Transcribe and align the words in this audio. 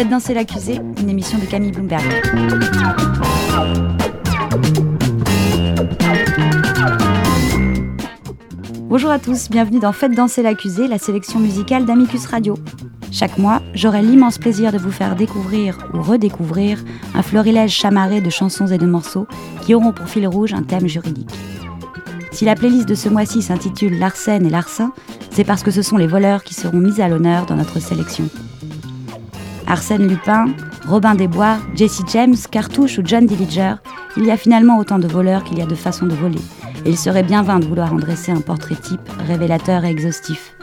Faites 0.00 0.08
danser 0.08 0.32
l'accusé, 0.32 0.80
une 1.02 1.10
émission 1.10 1.36
de 1.36 1.44
Camille 1.44 1.72
Bloomberg. 1.72 2.02
Bonjour 8.88 9.10
à 9.10 9.18
tous, 9.18 9.50
bienvenue 9.50 9.78
dans 9.78 9.92
Faites 9.92 10.14
danser 10.14 10.42
l'accusé, 10.42 10.88
la 10.88 10.96
sélection 10.96 11.38
musicale 11.38 11.84
d'Amicus 11.84 12.24
Radio. 12.24 12.54
Chaque 13.12 13.36
mois, 13.36 13.60
j'aurai 13.74 14.00
l'immense 14.00 14.38
plaisir 14.38 14.72
de 14.72 14.78
vous 14.78 14.90
faire 14.90 15.16
découvrir 15.16 15.76
ou 15.92 16.00
redécouvrir 16.00 16.82
un 17.14 17.22
florilège 17.22 17.72
chamarré 17.72 18.22
de 18.22 18.30
chansons 18.30 18.68
et 18.68 18.78
de 18.78 18.86
morceaux 18.86 19.26
qui 19.66 19.74
auront 19.74 19.92
pour 19.92 20.08
fil 20.08 20.26
rouge 20.26 20.54
un 20.54 20.62
thème 20.62 20.88
juridique. 20.88 21.34
Si 22.32 22.46
la 22.46 22.54
playlist 22.54 22.88
de 22.88 22.94
ce 22.94 23.10
mois-ci 23.10 23.42
s'intitule 23.42 23.98
Larsen 23.98 24.46
et 24.46 24.50
Larsin, 24.50 24.94
c'est 25.30 25.44
parce 25.44 25.62
que 25.62 25.70
ce 25.70 25.82
sont 25.82 25.98
les 25.98 26.06
voleurs 26.06 26.42
qui 26.42 26.54
seront 26.54 26.78
mis 26.78 27.02
à 27.02 27.08
l'honneur 27.08 27.44
dans 27.44 27.56
notre 27.56 27.80
sélection. 27.80 28.30
Arsène 29.70 30.08
Lupin, 30.08 30.46
Robin 30.88 31.14
Desbois, 31.14 31.58
Jesse 31.76 32.02
James, 32.12 32.34
Cartouche 32.50 32.98
ou 32.98 33.02
John 33.04 33.24
Dillinger, 33.24 33.76
il 34.16 34.26
y 34.26 34.32
a 34.32 34.36
finalement 34.36 34.78
autant 34.78 34.98
de 34.98 35.06
voleurs 35.06 35.44
qu'il 35.44 35.58
y 35.58 35.62
a 35.62 35.66
de 35.66 35.76
façons 35.76 36.06
de 36.06 36.14
voler. 36.14 36.40
Et 36.84 36.90
il 36.90 36.98
serait 36.98 37.22
bien 37.22 37.44
vain 37.44 37.60
de 37.60 37.66
vouloir 37.66 37.92
en 37.92 37.96
dresser 37.96 38.32
un 38.32 38.40
portrait 38.40 38.74
type, 38.74 39.08
révélateur 39.28 39.84
et 39.84 39.90
exhaustif. 39.90 40.56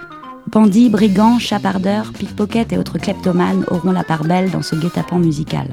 Bandits, 0.51 0.89
brigands, 0.89 1.39
chapardeurs, 1.39 2.11
pickpockets 2.11 2.73
et 2.73 2.77
autres 2.77 2.97
kleptomanes 2.97 3.63
auront 3.71 3.91
la 3.91 4.03
part 4.03 4.25
belle 4.25 4.51
dans 4.51 4.61
ce 4.61 4.75
guet-apens 4.75 5.19
musical. 5.19 5.69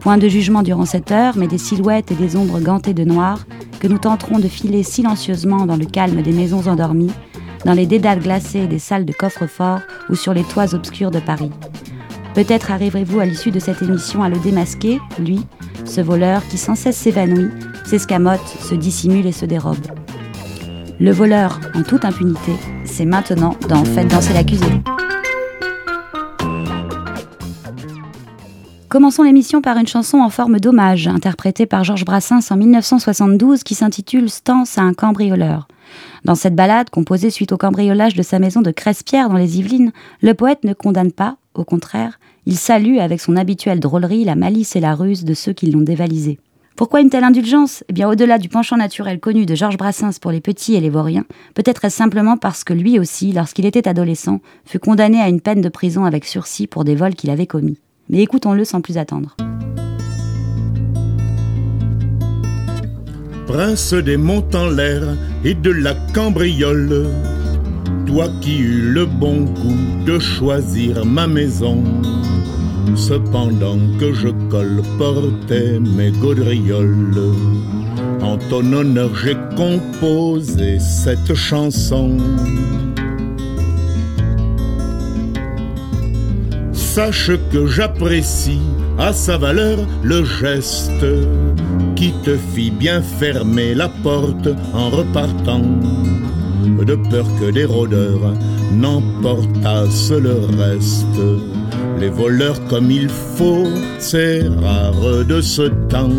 Point 0.00 0.18
de 0.18 0.28
jugement 0.28 0.64
durant 0.64 0.86
cette 0.86 1.12
heure, 1.12 1.36
mais 1.36 1.46
des 1.46 1.58
silhouettes 1.58 2.10
et 2.10 2.16
des 2.16 2.34
ombres 2.34 2.58
gantées 2.58 2.94
de 2.94 3.04
noir 3.04 3.46
que 3.78 3.86
nous 3.86 3.98
tenterons 3.98 4.40
de 4.40 4.48
filer 4.48 4.82
silencieusement 4.82 5.66
dans 5.66 5.76
le 5.76 5.86
calme 5.86 6.20
des 6.20 6.32
maisons 6.32 6.66
endormies, 6.66 7.12
dans 7.64 7.74
les 7.74 7.86
dédales 7.86 8.20
glacées 8.20 8.66
des 8.66 8.80
salles 8.80 9.04
de 9.04 9.12
coffre-fort 9.12 9.82
ou 10.10 10.16
sur 10.16 10.34
les 10.34 10.42
toits 10.42 10.74
obscurs 10.74 11.12
de 11.12 11.20
Paris. 11.20 11.52
Peut-être 12.36 12.70
arriverez-vous 12.70 13.18
à 13.18 13.24
l'issue 13.24 13.50
de 13.50 13.58
cette 13.58 13.80
émission 13.80 14.22
à 14.22 14.28
le 14.28 14.38
démasquer, 14.38 15.00
lui, 15.18 15.40
ce 15.86 16.02
voleur 16.02 16.46
qui 16.46 16.58
sans 16.58 16.74
cesse 16.74 16.98
s'évanouit, 16.98 17.48
s'escamote, 17.86 18.46
se 18.60 18.74
dissimule 18.74 19.24
et 19.24 19.32
se 19.32 19.46
dérobe. 19.46 19.78
Le 21.00 21.12
voleur, 21.12 21.58
en 21.74 21.82
toute 21.82 22.04
impunité, 22.04 22.52
c'est 22.84 23.06
maintenant 23.06 23.56
dans 23.70 23.82
Faites 23.86 24.08
danser 24.08 24.34
l'accusé. 24.34 24.66
Commençons 28.90 29.22
l'émission 29.22 29.62
par 29.62 29.78
une 29.78 29.86
chanson 29.86 30.18
en 30.18 30.28
forme 30.28 30.60
d'hommage, 30.60 31.08
interprétée 31.08 31.64
par 31.64 31.84
Georges 31.84 32.04
Brassens 32.04 32.50
en 32.50 32.56
1972, 32.56 33.62
qui 33.62 33.74
s'intitule 33.74 34.28
Stance 34.28 34.76
à 34.76 34.82
un 34.82 34.92
cambrioleur. 34.92 35.68
Dans 36.24 36.34
cette 36.34 36.54
ballade, 36.54 36.90
composée 36.90 37.30
suite 37.30 37.52
au 37.52 37.56
cambriolage 37.56 38.14
de 38.14 38.22
sa 38.22 38.38
maison 38.38 38.60
de 38.60 38.72
Crespierre 38.72 39.30
dans 39.30 39.36
les 39.36 39.58
Yvelines, 39.58 39.92
le 40.20 40.34
poète 40.34 40.64
ne 40.64 40.74
condamne 40.74 41.12
pas, 41.12 41.36
au 41.54 41.64
contraire, 41.64 42.18
il 42.46 42.56
salue 42.56 42.98
avec 42.98 43.20
son 43.20 43.36
habituelle 43.36 43.80
drôlerie 43.80 44.24
la 44.24 44.36
malice 44.36 44.76
et 44.76 44.80
la 44.80 44.94
ruse 44.94 45.24
de 45.24 45.34
ceux 45.34 45.52
qui 45.52 45.70
l'ont 45.70 45.82
dévalisé. 45.82 46.38
Pourquoi 46.76 47.00
une 47.00 47.10
telle 47.10 47.24
indulgence? 47.24 47.82
Eh 47.88 47.92
bien, 47.92 48.08
au-delà 48.08 48.38
du 48.38 48.48
penchant 48.48 48.76
naturel 48.76 49.18
connu 49.18 49.46
de 49.46 49.54
Georges 49.54 49.78
Brassens 49.78 50.18
pour 50.20 50.30
les 50.30 50.40
petits 50.40 50.74
et 50.74 50.80
les 50.80 50.90
vauriens, 50.90 51.24
peut-être 51.54 51.84
est-ce 51.84 51.96
simplement 51.96 52.36
parce 52.36 52.64
que 52.64 52.74
lui 52.74 52.98
aussi, 52.98 53.32
lorsqu'il 53.32 53.66
était 53.66 53.88
adolescent, 53.88 54.40
fut 54.64 54.78
condamné 54.78 55.20
à 55.20 55.28
une 55.28 55.40
peine 55.40 55.62
de 55.62 55.68
prison 55.68 56.04
avec 56.04 56.24
sursis 56.24 56.66
pour 56.66 56.84
des 56.84 56.94
vols 56.94 57.14
qu'il 57.14 57.30
avait 57.30 57.46
commis. 57.46 57.78
Mais 58.10 58.22
écoutons-le 58.22 58.64
sans 58.64 58.80
plus 58.80 58.98
attendre. 58.98 59.36
Prince 63.46 63.94
des 63.94 64.16
monts 64.16 64.44
l'air 64.76 65.02
et 65.44 65.54
de 65.54 65.70
la 65.70 65.94
cambriole, 66.12 67.08
toi 68.06 68.28
qui 68.40 68.58
eus 68.58 68.92
le 68.92 69.06
bon 69.06 69.42
goût 69.42 70.04
de 70.04 70.18
choisir 70.18 71.04
ma 71.04 71.26
maison, 71.26 71.82
cependant 72.94 73.78
que 73.98 74.12
je 74.12 74.28
colportais 74.50 75.78
mes 75.80 76.10
gaudrioles. 76.12 77.34
En 78.22 78.38
ton 78.50 78.72
honneur, 78.72 79.10
j'ai 79.16 79.36
composé 79.56 80.78
cette 80.78 81.34
chanson. 81.34 82.16
Sache 86.72 87.32
que 87.52 87.66
j'apprécie 87.66 88.60
à 88.98 89.12
sa 89.12 89.36
valeur 89.36 89.78
le 90.02 90.24
geste 90.24 91.04
qui 91.94 92.12
te 92.24 92.36
fit 92.54 92.70
bien 92.70 93.02
fermer 93.02 93.74
la 93.74 93.88
porte 93.88 94.48
en 94.74 94.90
repartant, 94.90 95.62
de 96.84 96.96
peur 97.10 97.26
que 97.40 97.50
des 97.50 97.64
rôdeurs 97.64 98.34
n'emportassent 98.72 100.10
le 100.10 100.36
reste. 100.58 101.20
Les 102.00 102.08
voleurs 102.08 102.62
comme 102.68 102.90
il 102.90 103.08
faut, 103.08 103.66
c'est 103.98 104.42
rare 104.62 105.24
de 105.26 105.40
ce 105.40 105.62
temps. 105.88 106.10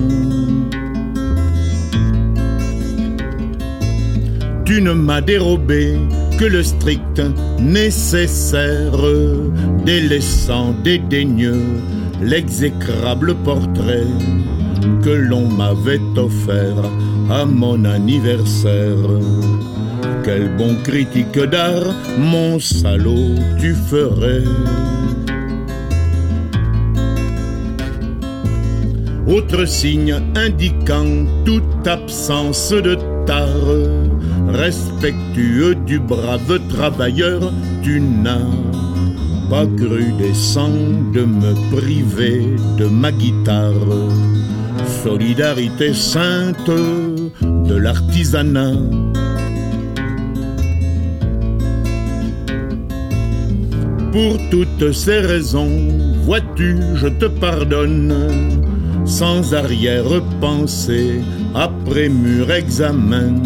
Tu 4.65 4.81
ne 4.81 4.91
m'as 4.91 5.21
dérobé 5.21 5.97
que 6.37 6.45
le 6.45 6.61
strict 6.63 7.21
nécessaire, 7.59 8.97
délaissant 9.85 10.73
dédaigneux 10.83 11.63
l'exécrable 12.21 13.35
portrait 13.43 14.07
que 15.03 15.09
l'on 15.09 15.47
m'avait 15.47 16.01
offert 16.15 16.83
à 17.29 17.45
mon 17.45 17.85
anniversaire. 17.85 18.97
Quel 20.37 20.55
bon 20.55 20.75
critique 20.83 21.39
d'art, 21.49 21.95
mon 22.19 22.59
salaud, 22.59 23.33
tu 23.59 23.73
ferais. 23.73 24.43
Autre 29.25 29.65
signe 29.65 30.13
indiquant 30.35 31.25
toute 31.43 31.87
absence 31.87 32.69
de 32.69 32.99
tare, 33.25 33.81
respectueux 34.49 35.73
du 35.73 35.97
brave 35.97 36.59
travailleur, 36.69 37.51
tu 37.81 37.99
n'as 37.99 38.53
pas 39.49 39.65
cru 39.65 40.11
décent 40.19 40.69
de 41.15 41.21
me 41.21 41.53
priver 41.75 42.43
de 42.77 42.85
ma 42.85 43.11
guitare. 43.11 43.73
Solidarité 45.03 45.95
sainte 45.95 46.69
de 47.41 47.75
l'artisanat. 47.75 48.75
Pour 54.11 54.37
toutes 54.49 54.91
ces 54.93 55.19
raisons, 55.19 55.69
vois-tu, 56.23 56.77
je 56.95 57.07
te 57.07 57.25
pardonne, 57.25 58.13
sans 59.05 59.53
arrière-pensée, 59.53 61.21
après 61.53 62.09
mûr 62.09 62.51
examen. 62.51 63.41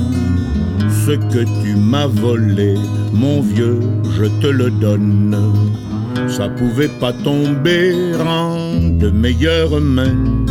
Ce 1.05 1.11
que 1.11 1.43
tu 1.63 1.75
m'as 1.75 2.07
volé, 2.07 2.75
mon 3.11 3.41
vieux, 3.41 3.79
je 4.17 4.25
te 4.41 4.47
le 4.47 4.69
donne. 4.69 5.37
Ça 6.27 6.47
pouvait 6.49 6.91
pas 6.99 7.13
tomber 7.13 7.93
en 8.19 8.77
de 8.99 9.09
meilleures 9.09 9.81
mains. 9.81 10.45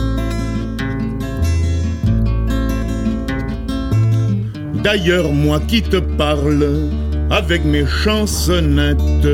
D'ailleurs, 4.82 5.30
moi 5.32 5.60
qui 5.68 5.82
te 5.82 5.98
parle 5.98 6.66
avec 7.30 7.64
mes 7.64 7.86
chansonnettes, 7.86 9.28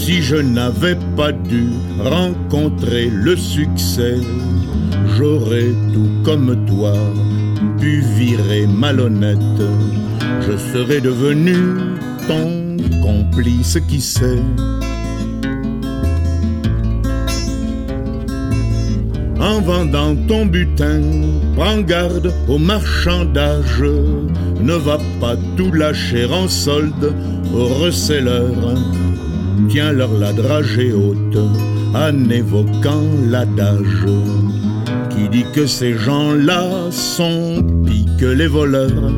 si 0.00 0.22
je 0.22 0.36
n'avais 0.36 0.96
pas 1.16 1.30
dû 1.30 1.68
rencontrer 1.98 3.10
le 3.10 3.36
succès, 3.36 4.16
j'aurais 5.16 5.72
tout 5.92 6.10
comme 6.24 6.64
toi 6.66 6.94
pu 7.78 8.00
virer 8.16 8.66
malhonnête. 8.66 9.62
Je 10.46 10.56
serais 10.56 11.02
devenu 11.02 11.56
ton 12.26 12.76
complice 13.02 13.78
qui 13.88 14.00
sait. 14.00 14.42
En 19.38 19.60
vendant 19.60 20.16
ton 20.28 20.46
butin, 20.46 21.02
prends 21.56 21.80
garde 21.82 22.32
au 22.48 22.56
marchandage. 22.58 23.82
Ne 24.60 24.74
va 24.74 24.98
pas 25.20 25.36
tout 25.56 25.72
lâcher 25.72 26.24
en 26.26 26.48
solde 26.48 27.14
aux 27.54 27.68
receleurs. 29.60 29.68
Tiens-leur 29.68 30.12
la 30.12 30.32
dragée 30.32 30.92
haute 30.92 31.38
en 31.94 32.30
évoquant 32.30 33.02
l'adage 33.28 34.06
qui 35.10 35.28
dit 35.28 35.44
que 35.54 35.66
ces 35.66 35.94
gens-là 35.94 36.90
sont 36.90 37.64
pis 37.86 38.06
que 38.18 38.26
les 38.26 38.46
voleurs. 38.46 39.12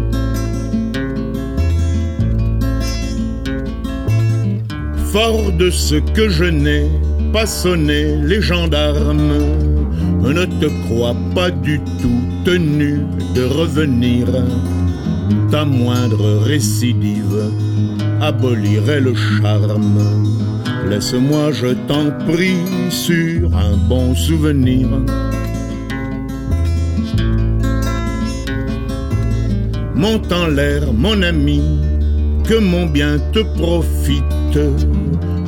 Fort 5.13 5.53
de 5.59 5.69
ce 5.71 5.97
que 5.97 6.31
je 6.31 6.45
n'ai 6.45 6.87
pas 7.33 7.47
sonné 7.47 8.17
les 8.17 8.41
gendarmes, 8.41 9.35
ne 10.23 10.45
te 10.45 10.67
crois 10.87 11.17
pas 11.35 11.51
du 11.51 11.79
tout 12.01 12.23
tenu 12.45 13.01
de 13.35 13.45
revenir. 13.45 14.27
Ta 15.51 15.65
moindre 15.67 16.39
récidive 16.43 17.51
abolirait 18.23 19.01
le 19.01 19.15
charme 19.15 19.99
Laisse-moi, 20.89 21.53
je 21.53 21.69
t'en 21.89 22.11
prie, 22.27 22.65
sur 22.91 23.57
un 23.57 23.77
bon 23.89 24.15
souvenir. 24.15 24.89
Monte 29.95 30.33
en 30.33 30.49
l'air, 30.49 30.93
mon 30.93 31.23
ami, 31.23 31.63
que 32.45 32.59
mon 32.59 32.87
bien 32.87 33.19
te 33.33 33.41
profite, 33.41 34.59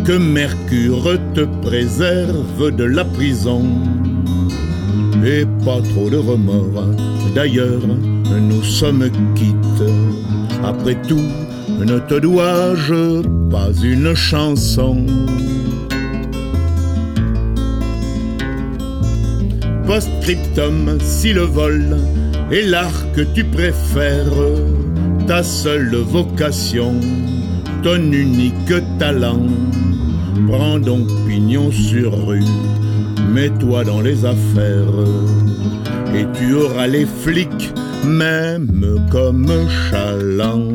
que 0.04 0.16
Mercure 0.16 1.18
te 1.34 1.44
préserve 1.62 2.70
de 2.70 2.84
la 2.84 3.04
prison. 3.04 3.62
Et 5.26 5.44
pas 5.64 5.80
trop 5.90 6.08
de 6.10 6.16
remords, 6.16 6.94
d'ailleurs, 7.34 7.86
nous 8.40 8.62
sommes 8.62 9.10
quittes. 9.34 9.90
Après 10.62 10.96
tout, 11.08 11.28
ne 11.84 11.98
te 11.98 12.14
dois-je 12.14 13.22
pas 13.50 13.70
une 13.82 14.14
chanson? 14.14 15.04
Post-scriptum, 19.86 20.98
si 21.00 21.32
le 21.34 21.42
vol 21.42 21.96
est 22.50 22.62
l'art 22.62 23.12
que 23.14 23.20
tu 23.20 23.44
préfères, 23.44 24.40
ta 25.26 25.42
seule 25.42 25.94
vocation, 25.96 26.94
ton 27.82 28.00
unique 28.12 28.72
talent, 28.98 29.46
prends 30.48 30.78
donc 30.78 31.06
pignon 31.28 31.70
sur 31.70 32.26
rue, 32.26 32.44
mets-toi 33.32 33.84
dans 33.84 34.00
les 34.00 34.24
affaires, 34.24 34.98
et 36.14 36.24
tu 36.38 36.54
auras 36.54 36.86
les 36.86 37.06
flics 37.06 37.72
même 38.06 39.06
comme 39.10 39.48
chaland. 39.90 40.73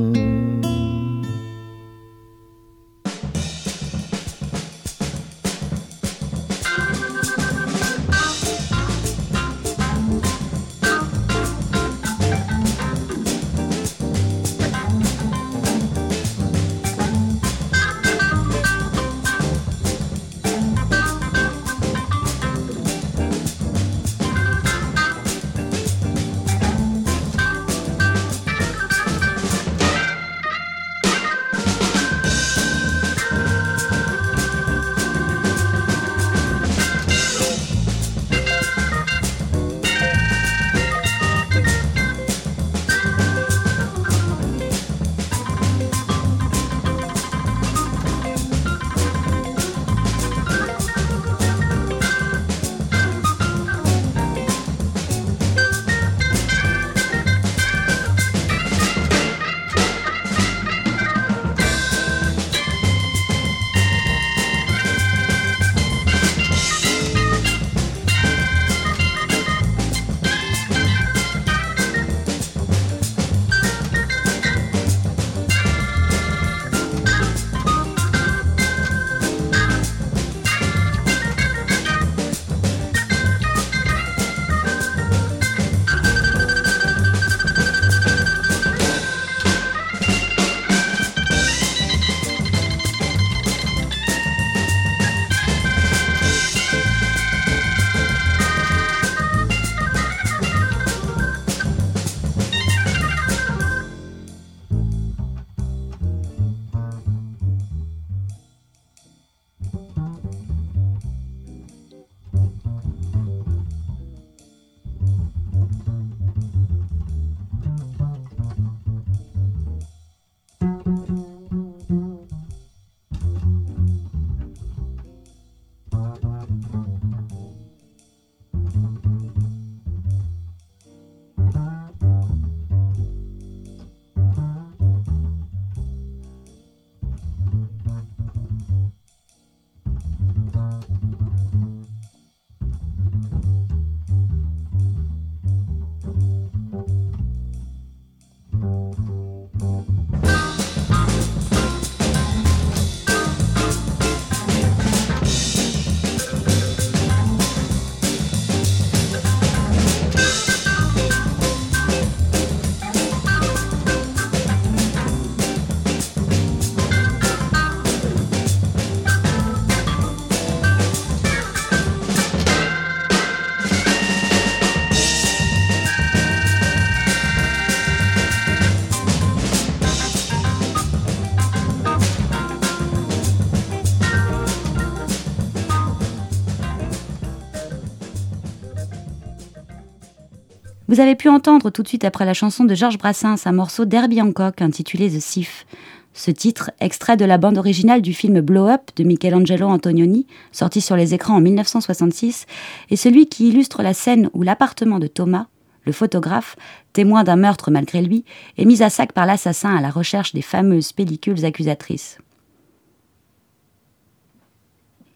Vous 190.90 191.00
avez 191.00 191.14
pu 191.14 191.30
entendre 191.30 191.70
tout 191.70 191.84
de 191.84 191.88
suite 191.88 192.04
après 192.04 192.26
la 192.26 192.34
chanson 192.34 192.66
de 192.66 192.74
Georges 192.74 192.98
Brassens 192.98 193.46
un 193.46 193.52
morceau 193.52 193.86
d'Herbie 193.86 194.24
Hancock 194.24 194.60
intitulé 194.60 195.08
The 195.08 195.20
Thief. 195.20 195.68
Ce 196.16 196.32
titre, 196.32 196.72
extrait 196.80 197.16
de 197.16 197.26
la 197.26 197.38
bande 197.38 197.60
originale 197.60 198.02
du 198.02 198.12
film 198.12 198.42
Blow 198.42 198.68
Up 198.68 198.90
de 198.96 199.04
Michelangelo 199.04 199.68
Antonioni, 199.68 200.26
sorti 200.52 200.82
sur 200.82 200.96
les 200.96 201.14
écrans 201.14 201.36
en 201.36 201.42
1966, 201.42 202.48
est 202.90 202.96
celui 202.96 203.28
qui 203.28 203.50
illustre 203.50 203.84
la 203.84 203.94
scène 203.94 204.32
où 204.34 204.42
l'appartement 204.42 204.98
de 204.98 205.06
Thomas, 205.06 205.46
le 205.86 205.92
photographe, 205.92 206.56
témoin 206.92 207.24
d'un 207.24 207.36
meurtre 207.36 207.70
malgré 207.70 208.02
lui, 208.02 208.26
est 208.58 208.66
mis 208.66 208.82
à 208.82 208.90
sac 208.90 209.12
par 209.12 209.28
l'assassin 209.28 209.76
à 209.76 209.82
la 209.82 209.92
recherche 209.92 210.34
des 210.34 210.42
fameuses 210.42 210.92
pellicules 210.92 211.46
accusatrices. 211.46 212.18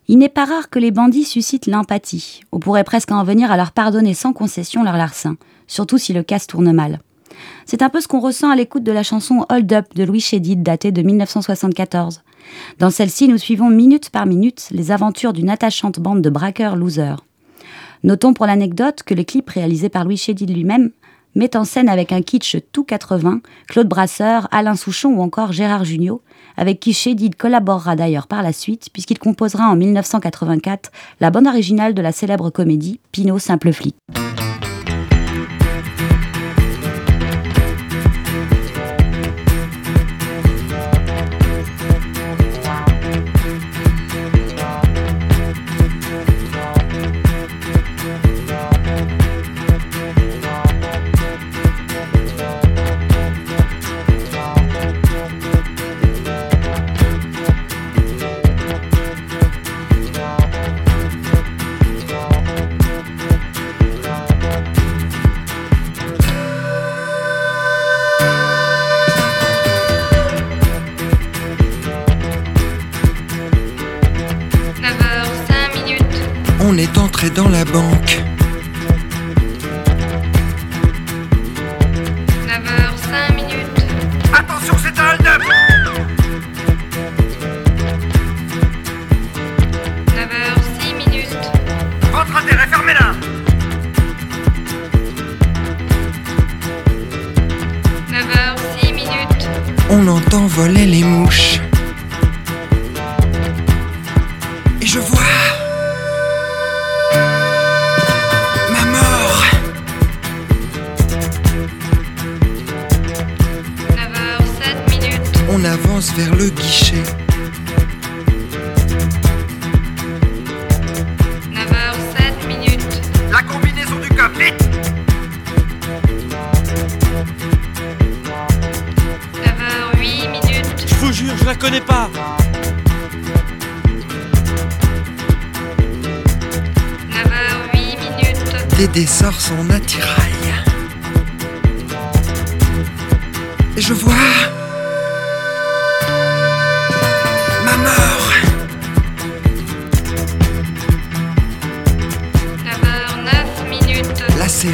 Il 0.07 0.19
n'est 0.19 0.29
pas 0.29 0.45
rare 0.45 0.69
que 0.69 0.77
les 0.77 0.91
bandits 0.91 1.23
suscitent 1.23 1.65
l'empathie. 1.65 2.41
On 2.51 2.59
pourrait 2.59 2.83
presque 2.83 3.11
en 3.11 3.23
venir 3.23 3.51
à 3.51 3.57
leur 3.57 3.71
pardonner 3.71 4.13
sans 4.13 4.33
concession 4.33 4.83
leur 4.83 4.97
larcin 4.97 5.35
surtout 5.67 5.97
si 5.97 6.13
le 6.13 6.23
casse 6.23 6.47
tourne 6.47 6.71
mal. 6.71 6.99
C'est 7.65 7.81
un 7.81 7.89
peu 7.89 8.01
ce 8.01 8.07
qu'on 8.07 8.19
ressent 8.19 8.49
à 8.49 8.55
l'écoute 8.55 8.83
de 8.83 8.91
la 8.91 9.03
chanson 9.03 9.45
Hold 9.49 9.73
Up 9.73 9.85
de 9.95 10.03
Louis 10.03 10.19
Chédid, 10.19 10.63
datée 10.63 10.91
de 10.91 11.01
1974. 11.01 12.21
Dans 12.79 12.89
celle-ci, 12.89 13.27
nous 13.27 13.37
suivons 13.37 13.69
minute 13.69 14.09
par 14.09 14.25
minute 14.25 14.67
les 14.71 14.91
aventures 14.91 15.33
d'une 15.33 15.49
attachante 15.49 15.99
bande 15.99 16.21
de 16.21 16.29
braqueurs 16.29 16.75
losers. 16.75 17.23
Notons 18.03 18.33
pour 18.33 18.45
l'anecdote 18.45 19.03
que 19.03 19.13
le 19.13 19.23
clip 19.23 19.49
réalisé 19.49 19.89
par 19.89 20.03
Louis 20.03 20.17
Chédid 20.17 20.49
lui-même 20.49 20.91
met 21.35 21.55
en 21.55 21.63
scène 21.63 21.89
avec 21.89 22.11
un 22.11 22.21
kitsch 22.21 22.57
tout 22.71 22.83
80 22.83 23.41
Claude 23.67 23.87
Brasseur, 23.87 24.47
Alain 24.51 24.75
Souchon 24.75 25.09
ou 25.09 25.21
encore 25.21 25.51
Gérard 25.51 25.85
Jugnot, 25.85 26.21
avec 26.57 26.79
qui 26.79 26.93
Chédid 26.93 27.35
collaborera 27.35 27.95
d'ailleurs 27.95 28.27
par 28.27 28.43
la 28.43 28.53
suite, 28.53 28.89
puisqu'il 28.93 29.17
composera 29.17 29.67
en 29.67 29.75
1984 29.75 30.91
la 31.19 31.31
bande 31.31 31.47
originale 31.47 31.93
de 31.93 32.01
la 32.01 32.11
célèbre 32.11 32.49
comédie 32.49 32.99
Pinot 33.11 33.39
Simple 33.39 33.71
Flic. 33.71 33.95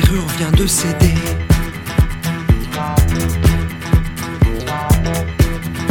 Serrure 0.10 0.28
vient 0.38 0.52
de 0.52 0.68
céder. 0.68 1.14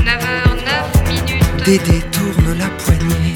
9h09 0.05 1.09
minutes. 1.09 1.65
Dédé 1.65 2.01
tourne 2.13 2.59
la 2.59 2.69
poignée. 2.69 3.35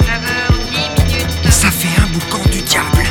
9h10 0.00 0.76
minutes. 0.98 1.50
Ça 1.50 1.70
fait 1.70 2.00
un 2.00 2.06
boucan 2.12 2.42
du 2.50 2.60
diable. 2.62 3.04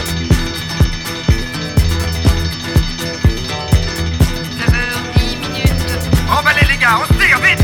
9h10 4.59 5.39
minutes. 5.39 5.93
Emballez 6.29 6.67
les 6.69 6.77
gars, 6.77 6.99
on 7.01 7.13
se 7.13 7.19
tire 7.19 7.39
vite 7.41 7.63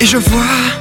Et 0.00 0.06
je 0.06 0.16
vois... 0.16 0.77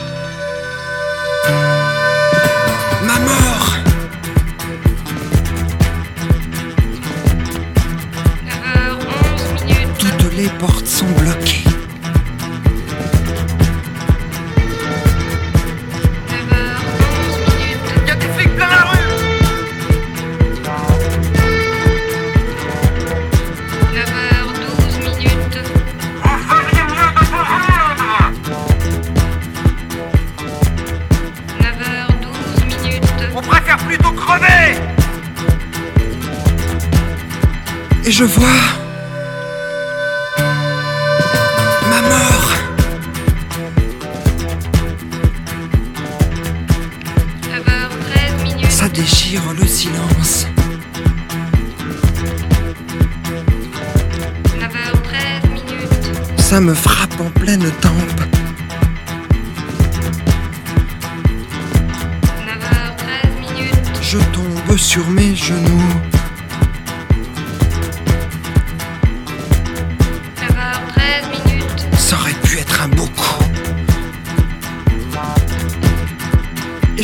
Je 64.09 64.19
tombe 64.31 64.77
sur 64.77 65.05
mes 65.09 65.35
genoux. 65.35 66.17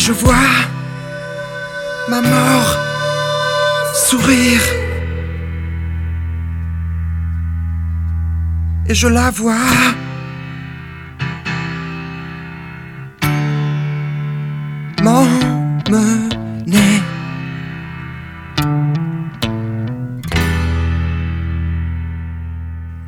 je 0.05 0.11
vois 0.11 0.55
ma 2.09 2.19
mort 2.21 2.77
sourire. 3.93 4.61
Et 8.89 8.93
je 8.93 9.07
la 9.07 9.31
vois. 9.31 9.69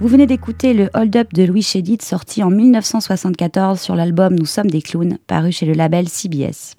Vous 0.05 0.11
venez 0.11 0.27
d'écouter 0.27 0.75
le 0.75 0.91
Hold 0.93 1.15
Up 1.15 1.33
de 1.33 1.41
Louis 1.45 1.63
Chédid 1.63 1.99
sorti 2.03 2.43
en 2.43 2.51
1974 2.51 3.81
sur 3.81 3.95
l'album 3.95 4.35
Nous 4.35 4.45
sommes 4.45 4.69
des 4.69 4.83
clowns, 4.83 5.17
paru 5.25 5.51
chez 5.51 5.65
le 5.65 5.73
label 5.73 6.07
CBS. 6.07 6.75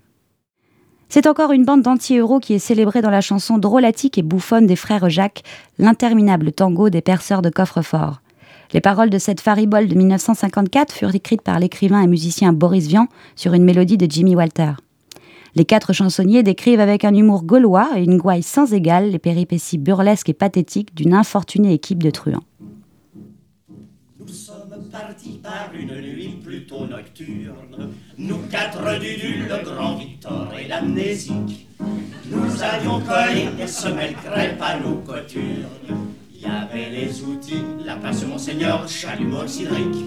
C'est 1.09 1.27
encore 1.27 1.51
une 1.51 1.65
bande 1.65 1.83
d'anti-héros 1.83 2.39
qui 2.39 2.55
est 2.55 2.61
célébrée 2.61 3.03
dans 3.03 3.11
la 3.11 3.21
chanson 3.21 3.59
drôlatique 3.59 4.17
et 4.17 4.23
bouffonne 4.23 4.69
des 4.69 4.77
frères 4.77 5.11
Jacques, 5.11 5.43
l'interminable 5.81 6.53
tango 6.53 6.89
des 6.89 7.01
perceurs 7.01 7.43
de 7.43 7.51
coffre-fort. 7.51 8.21
Les 8.73 8.81
paroles 8.81 9.11
de 9.11 9.19
cette 9.19 9.41
faribole 9.41 9.89
de 9.89 9.97
1954 9.97 10.93
furent 10.93 11.17
écrites 11.17 11.43
par 11.43 11.59
l'écrivain 11.59 12.03
et 12.03 12.07
musicien 12.07 12.53
Boris 12.53 12.87
Vian 12.87 13.09
sur 13.35 13.55
une 13.55 13.65
mélodie 13.65 13.99
de 13.99 14.09
Jimmy 14.09 14.37
Walter. 14.37 14.75
Les 15.57 15.65
quatre 15.65 15.93
chansonniers 15.93 16.45
décrivent 16.45 16.79
avec 16.79 17.05
un 17.05 17.13
humour 17.13 17.43
gaulois 17.43 17.89
et 17.97 18.05
une 18.05 18.19
gouaille 18.19 18.45
sans 18.45 18.73
égale 18.73 19.11
les 19.11 19.19
péripéties 19.19 19.79
burlesques 19.79 20.29
et 20.29 20.33
pathétiques 20.33 20.95
d'une 20.95 21.13
infortunée 21.13 21.73
équipe 21.73 22.05
de 22.05 22.11
truands. 22.11 22.45
Partis 24.93 25.41
par 25.43 25.71
une 25.75 26.01
nuit 26.01 26.39
plutôt 26.45 26.87
nocturne. 26.87 27.93
Nous 28.19 28.39
quatre 28.51 28.99
du 28.99 29.45
le 29.49 29.65
grand 29.65 29.97
Victor 29.97 30.53
et 30.59 30.69
l'amnésique. 30.69 31.67
Nous 32.31 32.63
avions 32.63 33.01
collé 33.01 33.49
des 33.57 33.67
semelles 33.67 34.15
crêpes 34.15 34.61
à 34.61 34.79
nos 34.79 34.97
coturnes. 34.97 35.67
Il 36.35 36.43
y 36.43 36.45
avait 36.45 36.91
les 36.91 37.23
outils, 37.23 37.65
la 37.85 37.97
place 37.97 38.25
Monseigneur, 38.27 38.87
chalumeau 38.89 39.47
cylindrique. 39.47 40.05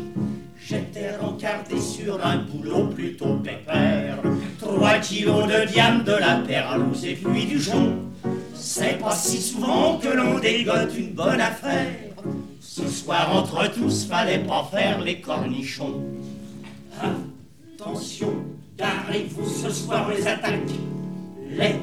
J'étais 0.64 1.16
rencardé 1.18 1.80
sur 1.80 2.24
un 2.24 2.38
boulot 2.38 2.88
plutôt 2.88 3.36
pépère. 3.38 4.20
Trois 4.60 5.00
kilos 5.00 5.48
de 5.48 5.66
diamant, 5.72 6.04
de 6.04 6.12
la 6.12 6.36
perlouse 6.48 7.06
et 7.06 7.16
puis 7.16 7.46
du 7.46 7.60
jonc. 7.60 7.96
C'est 8.54 9.00
pas 9.00 9.16
si 9.16 9.42
souvent 9.42 9.98
que 9.98 10.10
l'on 10.10 10.38
dégote 10.38 10.96
une 10.98 11.14
bonne 11.14 11.42
affaire. 11.42 12.09
Ce 12.80 12.88
soir, 12.88 13.36
entre 13.36 13.70
tous, 13.74 14.06
fallait 14.06 14.40
pas 14.40 14.66
faire 14.72 15.02
les 15.02 15.20
cornichons. 15.20 16.02
Attention, 17.02 18.34
garez-vous 18.78 19.46
ce 19.46 19.70
soir, 19.70 20.10
les 20.10 20.26
attaque. 20.26 20.72
Les 21.52 21.76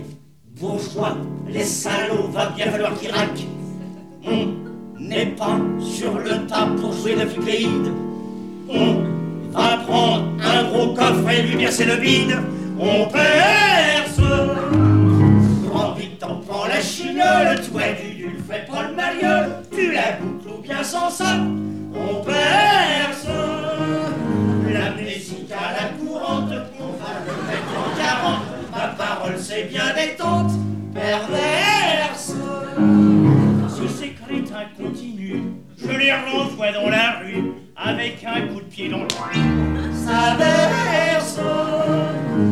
bourgeois, 0.58 1.18
les 1.48 1.64
salauds, 1.64 2.28
va 2.28 2.46
bien 2.46 2.70
falloir 2.70 2.98
qu'ils 2.98 3.10
raquent. 3.10 3.46
On 4.24 4.54
n'est 4.98 5.26
pas 5.26 5.58
sur 5.80 6.18
le 6.18 6.46
tas 6.46 6.66
pour 6.80 6.94
jouer 6.94 7.14
le 7.14 7.26
fluide. 7.26 7.92
On 8.70 9.50
va 9.52 9.76
prendre 9.86 10.24
un 10.42 10.64
gros 10.70 10.94
coffre 10.94 11.28
et 11.28 11.42
lui 11.42 11.56
verser 11.56 11.84
le 11.84 11.96
bide. 11.96 12.38
On 12.80 13.06
perce. 13.10 14.20
Grand 15.68 15.92
vite, 15.92 16.24
on 16.26 16.40
prend 16.40 16.66
la 16.66 16.80
chine, 16.80 17.18
le 17.18 17.68
toit 17.68 17.92
du 18.02 18.14
dul 18.14 18.26
fait 18.48 18.66
pas 18.66 18.88
le 18.88 18.94
mariole. 18.94 19.62
Tu 19.70 19.92
la 19.92 20.12
boucles 20.12 20.35
ou 20.35 20.35
sans 20.82 21.10
ça. 21.10 21.36
On 21.94 22.22
perce. 22.24 23.26
L'amnésique 24.70 25.50
à 25.52 25.82
la 25.82 25.88
courante, 25.98 26.52
on 26.78 26.92
va 26.92 27.12
le 27.26 27.32
mettre 27.48 27.74
en 27.78 27.96
quarante. 27.96 28.42
Ma 28.72 28.88
parole, 28.88 29.38
c'est 29.38 29.64
bien 29.64 29.94
détente. 29.94 30.52
Perverse. 30.94 32.34
Si 33.68 33.88
ces 33.88 34.10
crétins 34.10 34.66
continuent, 34.76 35.42
je 35.78 35.90
les 35.90 36.12
renvoie 36.12 36.72
dans 36.72 36.88
la 36.88 37.18
rue 37.20 37.52
avec 37.76 38.24
un 38.24 38.48
coup 38.48 38.60
de 38.60 38.66
pied 38.66 38.88
dans 38.88 39.02
le 39.02 39.08
Ça 39.92 40.36
verse. 40.36 41.38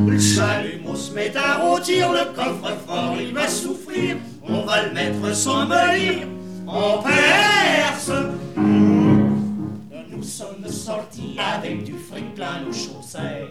Le 0.07 0.19
chalumeau 0.19 0.95
se 0.95 1.13
met 1.13 1.33
à 1.37 1.59
rôtir, 1.59 2.13
le 2.13 2.35
coffre-fort 2.35 3.17
il 3.19 3.35
va 3.35 3.49
souffrir. 3.49 4.17
On 4.47 4.63
va 4.63 4.83
le 4.83 4.93
mettre 4.93 5.35
sans 5.35 5.67
mollir 5.67 6.27
en 6.67 7.03
perse. 7.03 8.13
Nous 8.57 10.23
sommes 10.23 10.69
sortis 10.69 11.37
avec 11.39 11.85
du 11.85 11.93
fric 11.93 12.35
plein 12.35 12.61
nos 12.65 12.73
chaussettes. 12.73 13.49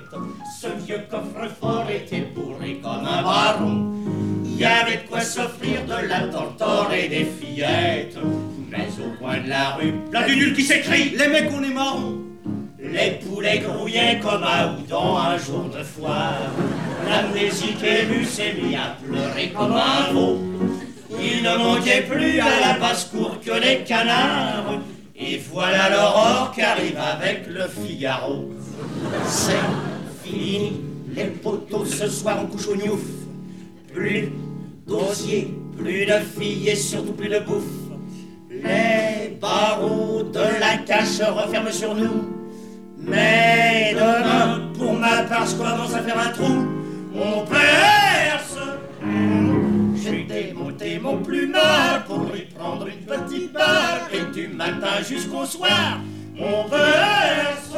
Ce 0.59 0.67
vieux 0.85 1.01
coffre-fort 1.09 1.85
était 1.89 2.27
bourré 2.35 2.79
comme 2.81 3.05
un 3.05 3.21
baron. 3.21 3.93
Il 4.45 4.57
y 4.57 4.65
avait 4.65 4.97
de 4.97 5.09
quoi 5.09 5.21
s'offrir 5.21 5.85
de 5.85 6.07
la 6.07 6.21
tortore 6.27 6.91
et 6.93 7.07
des 7.07 7.25
fillettes. 7.25 8.17
Mais 8.69 8.87
au 8.99 9.17
coin 9.19 9.39
de 9.39 9.49
la 9.49 9.71
rue, 9.71 9.93
là 10.11 10.27
du 10.27 10.35
nul 10.35 10.53
qui 10.53 10.63
s'écrie 10.63 11.11
Les 11.15 11.27
mecs, 11.27 11.51
on 11.53 11.63
est 11.63 11.69
marrons 11.69 12.17
Les 12.79 13.19
poulets 13.19 13.59
grouillaient 13.59 14.19
comme 14.19 14.43
à 14.43 14.73
Houdan 14.73 15.17
un 15.17 15.37
jour 15.37 15.65
de 15.65 15.83
foire. 15.83 16.51
L'amnésique 17.07 17.83
élu 17.83 18.25
s'est 18.25 18.53
mis 18.53 18.75
à 18.75 18.95
pleurer 19.03 19.51
comme 19.55 19.73
un 19.73 20.11
veau. 20.11 20.39
Il 21.23 21.41
ne 21.41 21.57
manquait 21.57 22.01
plus 22.01 22.39
à 22.39 22.59
la 22.59 22.79
basse-cour 22.79 23.39
que 23.39 23.51
les 23.51 23.83
canards. 23.83 24.81
Et 25.15 25.39
voilà 25.51 25.89
l'aurore 25.89 26.51
qui 26.53 26.61
arrive 26.61 26.97
avec 26.97 27.47
le 27.47 27.63
Figaro. 27.67 28.51
C'est 29.25 29.53
fini, 30.23 30.81
les 31.15 31.25
poteaux 31.25 31.85
ce 31.85 32.09
soir 32.09 32.39
on 32.43 32.47
couche 32.47 32.67
au 32.67 32.75
gnouf. 32.75 33.01
Plus 33.93 34.33
d'osier, 34.85 35.53
plus 35.77 36.05
de 36.05 36.19
filles 36.37 36.69
et 36.69 36.75
surtout 36.75 37.13
plus 37.13 37.29
de 37.29 37.39
bouffe. 37.39 37.63
Les 38.49 39.37
barreaux 39.39 40.23
de 40.23 40.59
la 40.59 40.77
cache 40.85 41.19
referment 41.21 41.71
sur 41.71 41.95
nous. 41.95 42.33
Mais 42.97 43.93
demain, 43.93 44.61
pour 44.77 44.93
ma 44.93 45.23
part, 45.23 45.45
je 45.45 45.55
commence 45.55 45.93
à 45.93 45.99
faire 45.99 46.19
un 46.19 46.31
trou. 46.31 46.65
On 47.15 47.45
perce. 47.45 48.57
J'ai 50.03 50.23
démonté 50.23 50.99
mon 50.99 51.17
plumard 51.17 52.03
pour 52.05 52.19
lui 52.33 52.41
prendre 52.41 52.87
une 52.87 53.05
petite 53.05 53.53
barre. 53.53 54.09
Et 54.11 54.33
du 54.33 54.49
matin 54.49 55.01
jusqu'au 55.07 55.45
soir, 55.45 55.99
on 56.37 56.69
perce. 56.69 57.71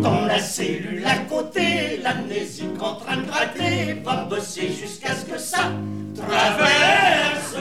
Dans 0.00 0.24
la 0.24 0.38
cellule 0.38 1.04
à 1.04 1.18
côté, 1.28 1.98
l'amnésique 2.02 2.80
en 2.80 2.94
train 2.94 3.18
de 3.18 3.26
gratter 3.26 4.00
va 4.02 4.24
bosser 4.24 4.68
jusqu'à 4.68 5.14
ce 5.14 5.26
que 5.26 5.38
ça 5.38 5.70
traverse. 6.16 7.56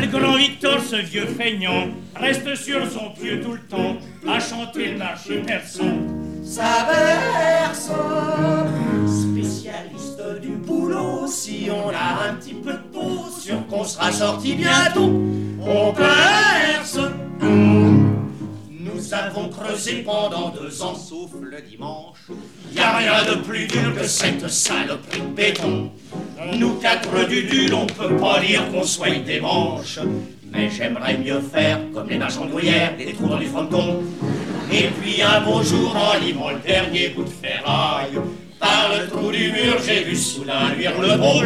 Le 0.00 0.06
grand 0.06 0.36
Victor, 0.36 0.80
ce 0.80 0.96
vieux 0.96 1.26
feignant, 1.26 1.88
reste 2.16 2.54
sur 2.54 2.90
son 2.90 3.10
pied 3.10 3.40
tout 3.40 3.52
le 3.52 3.60
temps, 3.68 3.96
à 4.26 4.40
chanter 4.40 4.92
le 4.92 4.98
marché 4.98 5.42
persan. 5.42 5.98
Ça 6.44 6.88
verse. 6.90 7.90
Spécialiste 9.06 10.40
du 10.40 10.56
boulot, 10.82 11.26
si 11.26 11.68
on 11.70 11.88
a 11.90 12.28
un 12.28 12.34
petit 12.34 12.54
peu 12.54 12.72
de 12.72 12.78
peau, 12.92 13.24
sûr 13.38 13.66
qu'on 13.68 13.84
sera 13.84 14.10
sorti 14.10 14.54
bientôt. 14.54 15.12
On 15.60 15.92
perce. 15.92 16.98
Nous 17.40 19.14
avons 19.14 19.48
creusé 19.48 20.02
pendant 20.02 20.50
deux 20.50 20.82
ans, 20.82 20.94
sauf 20.94 21.30
le 21.40 21.60
dimanche. 21.60 22.30
Y 22.74 22.80
a 22.80 22.96
rien 22.96 23.24
de 23.24 23.40
plus 23.42 23.66
dur 23.66 23.94
que 23.96 24.04
cette 24.04 24.48
saloperie 24.48 25.20
de 25.20 25.34
béton. 25.34 25.90
Nous 26.58 26.74
quatre 26.74 27.28
du 27.28 27.44
dul, 27.44 27.74
on 27.74 27.86
peut 27.86 28.16
pas 28.16 28.40
dire 28.40 28.70
qu'on 28.70 28.84
soit 28.84 29.20
des 29.24 29.40
manches. 29.40 30.00
Mais 30.52 30.68
j'aimerais 30.70 31.16
mieux 31.16 31.40
faire 31.40 31.78
comme 31.94 32.08
les 32.08 32.18
marchands 32.18 32.44
de 32.44 32.50
gruyère, 32.50 32.96
des 32.96 33.12
trous 33.12 33.28
dans 33.28 33.38
du 33.38 33.46
fronton. 33.46 34.02
Et 34.70 34.88
puis 35.00 35.22
un 35.22 35.40
beau 35.42 35.62
jour, 35.62 35.94
en 35.96 36.18
limant 36.18 36.50
le 36.50 36.58
dernier 36.58 37.10
bout 37.10 37.24
de 37.24 37.30
ferraille, 37.30 38.18
par 38.62 38.90
le 38.94 39.08
trou 39.08 39.32
du 39.32 39.50
mur, 39.50 39.76
j'ai 39.84 40.04
vu 40.04 40.14
soudain 40.14 40.72
luire 40.76 40.98
le 41.00 41.16
beau. 41.16 41.42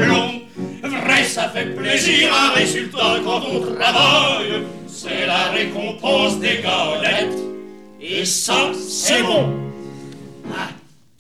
Vrai, 0.83 1.25
ça 1.25 1.49
fait 1.49 1.75
plaisir, 1.75 2.29
un 2.33 2.51
résultat 2.53 3.17
quand 3.25 3.43
on 3.51 3.61
travaille. 3.75 4.63
C'est 4.87 5.27
la 5.27 5.49
récompense 5.49 6.39
des 6.39 6.61
galettes. 6.63 7.39
Et 8.01 8.25
ça, 8.25 8.71
c'est 8.75 9.23
bon. 9.23 9.49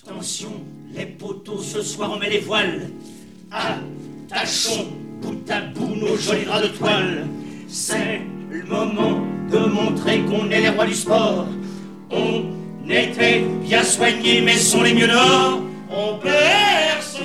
Attention, 0.05 0.53
les 0.93 1.07
poteaux, 1.07 1.61
ce 1.61 1.83
soir 1.83 2.13
on 2.15 2.19
met 2.19 2.31
les 2.31 2.41
voiles. 2.41 2.91
Attachons 3.51 4.89
bout 5.23 5.51
à 5.51 5.61
bout 5.61 5.97
nos 5.97 6.17
jolis 6.17 6.45
draps 6.45 6.63
de 6.63 6.77
toile. 6.77 7.27
C'est 7.69 8.21
le 8.51 8.63
moment 8.65 9.25
de 9.51 9.59
montrer 9.59 10.21
qu'on 10.21 10.51
est 10.51 10.61
les 10.61 10.69
rois 10.69 10.87
du 10.87 10.95
sport. 10.95 11.47
On 12.11 12.45
était 12.89 13.45
bien 13.63 13.83
soignés, 13.83 14.43
mais 14.43 14.57
sont 14.57 14.83
les 14.83 14.95
mieux 14.95 15.09
dehors. 15.09 15.66
On 15.91 16.19
perce. 16.19 17.19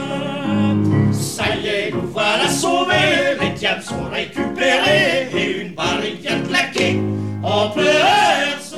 Ça 1.12 1.56
y 1.56 1.68
est, 1.68 1.92
nous 1.92 2.08
voilà 2.08 2.48
sauvés. 2.48 3.38
Les 3.42 3.50
diables 3.52 3.84
sont 3.84 4.10
récupérés 4.12 5.30
et 5.36 5.62
une 5.62 5.74
barrique 5.74 6.22
vient 6.22 6.42
claquer. 6.42 7.00
On 7.44 7.70
perce. 7.70 8.76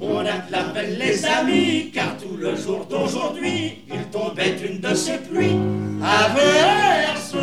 On 0.00 0.18
a 0.20 0.22
de 0.24 0.52
la 0.52 0.62
peine, 0.72 0.98
les 0.98 1.24
amis, 1.24 1.90
car 1.92 2.16
tout 2.16 2.36
le 2.36 2.56
jour 2.56 2.86
d'aujourd'hui, 2.88 3.82
il 3.92 4.04
tombait 4.12 4.56
une 4.64 4.80
de 4.80 4.94
ces 4.94 5.18
pluies 5.18 5.58
averses. 6.02 7.34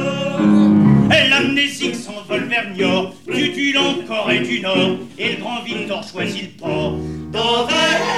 Et 1.11 1.29
l'amnésique 1.29 1.95
s'envole 1.95 2.45
vers 2.45 2.69
Niort, 2.71 3.13
du 3.27 3.49
Dul 3.49 3.77
encore 3.77 4.31
et 4.31 4.39
du 4.39 4.61
Nord, 4.61 4.97
et 5.17 5.33
le 5.33 5.41
grand 5.41 5.61
Victor 5.63 6.03
choisit 6.03 6.43
le 6.43 6.63
port. 6.63 6.97
d'Anvers. 7.31 8.13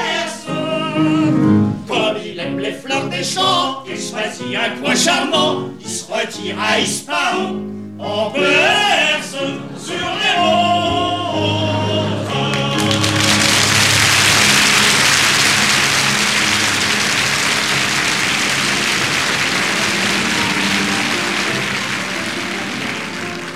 Il 2.26 2.40
aime 2.40 2.60
les 2.60 2.74
fleurs 2.74 3.08
des 3.10 3.24
champs, 3.24 3.84
il 3.88 3.98
choisit 3.98 4.56
un 4.56 4.82
coin 4.82 4.96
charmant, 4.96 5.70
il 5.80 5.88
se 5.88 6.12
retire 6.12 6.56
à 6.60 6.80
Ispahan, 6.80 7.56
en 8.00 8.32
Perse, 8.32 9.36
sur 9.78 9.94
les 9.96 10.42
monts. 10.42 11.16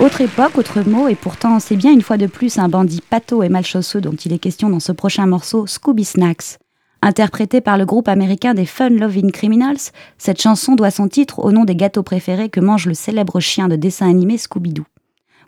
Autre 0.00 0.22
époque, 0.22 0.56
autre 0.56 0.80
mot, 0.80 1.08
et 1.08 1.14
pourtant 1.14 1.60
c'est 1.60 1.76
bien 1.76 1.92
une 1.92 2.00
fois 2.00 2.16
de 2.16 2.26
plus 2.26 2.58
un 2.58 2.70
bandit 2.70 3.02
pâteau 3.02 3.42
et 3.42 3.50
malchausseux 3.50 4.00
dont 4.00 4.14
il 4.14 4.32
est 4.32 4.38
question 4.38 4.70
dans 4.70 4.80
ce 4.80 4.92
prochain 4.92 5.26
morceau, 5.26 5.66
Scooby 5.66 6.06
Snacks. 6.06 6.56
Interprété 7.02 7.62
par 7.62 7.78
le 7.78 7.86
groupe 7.86 8.08
américain 8.08 8.52
des 8.52 8.66
Fun 8.66 8.90
Loving 8.90 9.30
Criminals, 9.30 9.90
cette 10.18 10.40
chanson 10.40 10.74
doit 10.74 10.90
son 10.90 11.08
titre 11.08 11.38
au 11.38 11.50
nom 11.50 11.64
des 11.64 11.74
gâteaux 11.74 12.02
préférés 12.02 12.50
que 12.50 12.60
mange 12.60 12.84
le 12.84 12.92
célèbre 12.92 13.40
chien 13.40 13.68
de 13.68 13.76
dessin 13.76 14.10
animé 14.10 14.36
Scooby-Doo. 14.36 14.84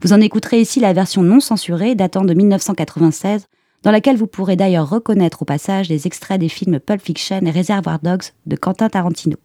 Vous 0.01 0.15
en 0.15 0.21
écouterez 0.21 0.63
ici 0.63 0.81
la 0.81 0.95
version 0.95 1.23
non 1.23 1.41
censurée 1.41 1.95
datant 1.95 2.25
de 2.25 2.33
1996 2.33 3.47
dans 3.83 3.91
laquelle 3.91 4.17
vous 4.17 4.27
pourrez 4.27 4.57
d'ailleurs 4.57 4.89
reconnaître 4.89 5.43
au 5.43 5.45
passage 5.45 5.89
des 5.89 6.07
extraits 6.07 6.41
des 6.41 6.49
films 6.49 6.81
Pulp 6.81 7.03
Fiction 7.03 7.41
et 7.45 7.51
Reservoir 7.51 7.99
Dogs 7.99 8.33
de 8.47 8.57
Quentin 8.57 8.89
Tarantino. 8.89 9.37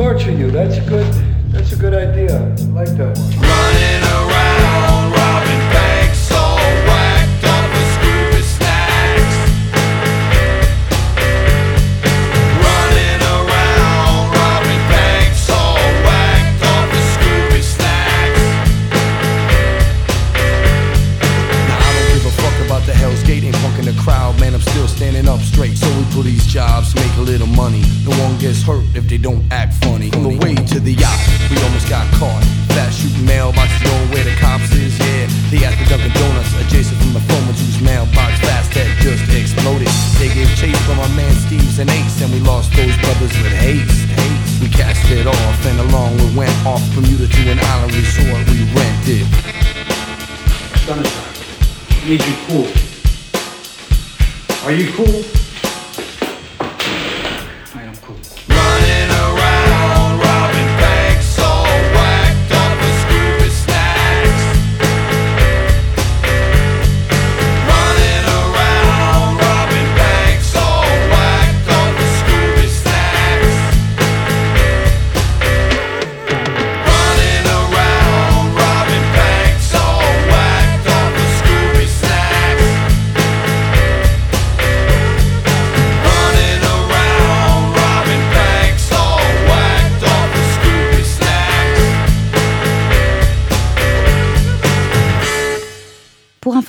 Torture 0.00 0.32
you, 0.32 0.50
that's 0.50 0.78
a 0.78 0.80
good 0.88 1.04
that's 1.52 1.72
a 1.74 1.76
good 1.76 1.92
idea. 1.92 2.40
I 2.40 2.62
like 2.72 2.88
that 2.96 3.18
one. 3.18 3.30
Running 3.36 4.02
around, 4.08 5.09
they 29.10 29.18
don't 29.18 29.42
act 29.50 29.74
funny. 29.82 30.06
On 30.14 30.22
the 30.22 30.38
way 30.38 30.54
to 30.54 30.78
the 30.78 30.94
yacht, 30.94 31.18
we 31.50 31.58
almost 31.66 31.90
got 31.90 32.06
caught. 32.14 32.46
Fast 32.78 33.02
shooting 33.02 33.26
mailboxes, 33.26 33.82
knowing 33.82 34.08
where 34.14 34.22
the 34.22 34.36
cops 34.38 34.70
is. 34.70 34.94
Yeah, 35.02 35.26
they 35.50 35.66
at 35.66 35.74
the 35.74 35.84
Dunkin' 35.90 36.14
Donuts, 36.14 36.54
adjacent 36.62 36.96
from 37.02 37.18
the 37.18 37.24
former 37.26 37.50
whose 37.50 37.82
mailbox 37.82 38.38
fast 38.46 38.70
had 38.72 38.86
just 39.02 39.26
exploded. 39.34 39.90
They 40.22 40.30
gave 40.30 40.46
chase 40.54 40.78
from 40.86 41.02
our 41.02 41.10
man 41.18 41.34
Steve's 41.42 41.82
and 41.82 41.90
Ace, 41.90 42.22
and 42.22 42.30
we 42.32 42.38
lost 42.38 42.70
those 42.78 42.94
brothers 43.02 43.34
with 43.42 43.52
haste. 43.58 43.90
haste. 44.14 44.62
We 44.62 44.70
cast 44.70 45.02
it 45.10 45.26
off, 45.26 45.66
and 45.66 45.80
along 45.90 46.14
we 46.22 46.46
went 46.46 46.54
off 46.64 46.80
from 46.94 47.02
Bermuda 47.02 47.26
to 47.26 47.42
an 47.50 47.58
island 47.58 47.90
resort 47.90 48.46
we 48.46 48.62
rented. 48.78 49.26
Sunshine. 50.86 52.06
Need 52.06 52.22
you 52.22 52.36
cool. 52.46 52.89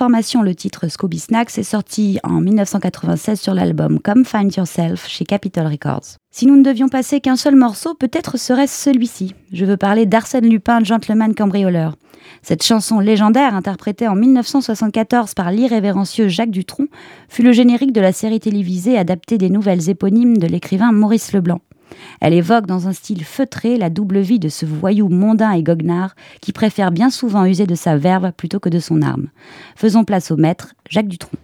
Le 0.02 0.54
titre 0.54 0.88
Scooby 0.88 1.20
Snacks 1.20 1.60
est 1.60 1.64
sorti 1.64 2.18
en 2.24 2.42
1996 2.42 3.40
sur 3.40 3.54
l'album 3.54 4.00
Come 4.00 4.26
Find 4.26 4.52
Yourself 4.52 5.08
chez 5.08 5.26
Capitol 5.26 5.68
Records. 5.68 6.18
Si 6.32 6.48
nous 6.48 6.56
ne 6.56 6.64
devions 6.64 6.90
passer 6.90 7.22
qu'un 7.22 7.36
seul 7.36 7.56
morceau, 7.56 7.94
peut-être 7.94 8.40
serait-ce 8.40 8.90
celui-ci. 8.90 9.36
Je 9.54 9.64
veux 9.64 9.78
parler 9.78 10.08
d'Arsène 10.08 10.50
Lupin, 10.50 10.84
Gentleman 10.84 11.36
Cambrioleur. 11.36 11.98
Cette 12.42 12.64
chanson 12.64 13.00
légendaire, 13.00 13.54
interprétée 13.54 14.08
en 14.08 14.16
1974 14.16 15.36
par 15.36 15.52
l'irrévérencieux 15.52 16.30
Jacques 16.30 16.50
Dutronc, 16.50 16.88
fut 17.30 17.44
le 17.44 17.52
générique 17.52 17.94
de 17.94 18.02
la 18.02 18.12
série 18.12 18.40
télévisée 18.40 18.98
adaptée 18.98 19.38
des 19.38 19.52
nouvelles 19.52 19.88
éponymes 19.88 20.38
de 20.38 20.48
l'écrivain 20.48 20.92
Maurice 20.92 21.32
Leblanc. 21.32 21.62
Elle 22.20 22.34
évoque 22.34 22.68
dans 22.68 22.88
un 22.88 22.94
style 22.94 23.26
feutré 23.26 23.78
la 23.78 23.90
double 23.90 24.20
vie 24.20 24.40
de 24.40 24.50
ce 24.50 24.66
voyou 24.66 25.10
mondain 25.10 25.52
et 25.52 25.64
goguenard 25.64 26.16
qui 26.42 26.52
préfère 26.52 26.92
bien 26.92 27.10
souvent 27.10 27.46
user 27.46 27.68
de 27.68 27.76
sa 27.76 27.98
verve 27.98 28.32
plutôt 28.32 28.60
que 28.60 28.70
de 28.70 28.80
son 28.80 29.02
arme. 29.02 29.28
Faisons 29.76 30.04
place 30.04 30.32
au 30.32 30.38
maître, 30.38 30.74
Jacques 30.90 31.08
Dutronc. 31.08 31.38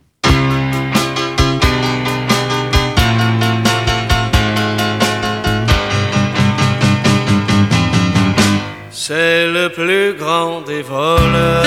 C'est 8.91 9.47
le 9.47 9.69
plus 9.69 10.19
grand 10.19 10.60
des 10.62 10.81
voleurs. 10.81 11.63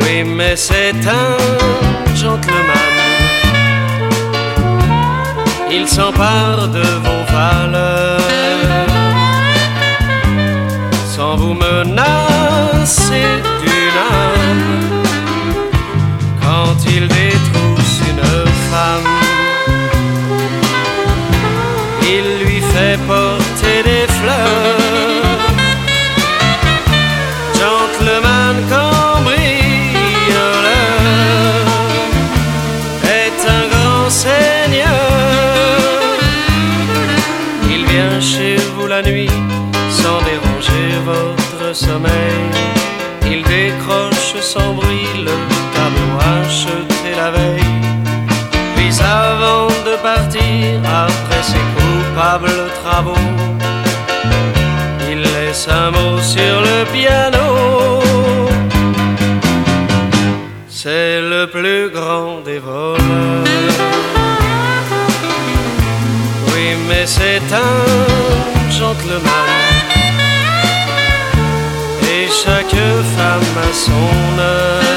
Oui, 0.00 0.22
mais 0.22 0.54
c'est 0.54 0.94
un 1.04 2.14
gentleman. 2.14 2.95
Il 5.70 5.88
s'empare 5.88 6.68
de 6.68 6.82
vos 7.04 7.24
valeurs 7.32 8.20
sans 11.14 11.36
vous 11.36 11.54
menacer 11.54 13.28
d'une 13.62 13.98
arme. 14.22 15.02
Quand 16.42 16.76
il 16.94 17.08
détrousse 17.08 18.00
une 18.10 18.26
femme, 18.70 19.10
il 22.02 22.44
lui 22.44 22.60
fait 22.60 22.98
porter 23.06 23.82
des 23.84 24.06
fleurs. 24.18 24.85
Sommeil. 41.76 42.44
Il 43.32 43.42
décroche 43.42 44.34
sans 44.40 44.72
bruit 44.72 45.08
le 45.28 45.36
tableau 45.74 46.12
acheté 46.36 47.08
la 47.16 47.30
veille. 47.30 47.74
Puis 48.74 48.94
avant 49.02 49.68
de 49.88 49.94
partir, 50.10 50.80
après 51.04 51.42
ses 51.50 51.66
coupables 51.76 52.58
travaux, 52.82 53.28
il 55.10 55.20
laisse 55.20 55.68
un 55.68 55.90
mot 55.90 56.18
sur 56.34 56.54
le 56.68 56.78
piano. 56.94 57.46
C'est 60.68 61.20
le 61.20 61.46
plus 61.46 61.90
grand 61.90 62.40
des 62.44 62.58
voleurs. 62.58 62.98
Oui, 66.48 66.66
mais 66.88 67.06
c'est 67.06 67.48
un 67.52 68.70
gentleman. 68.70 69.75
Femme 73.16 73.58
a 73.62 73.72
son 73.72 74.38
heure. 74.38 74.95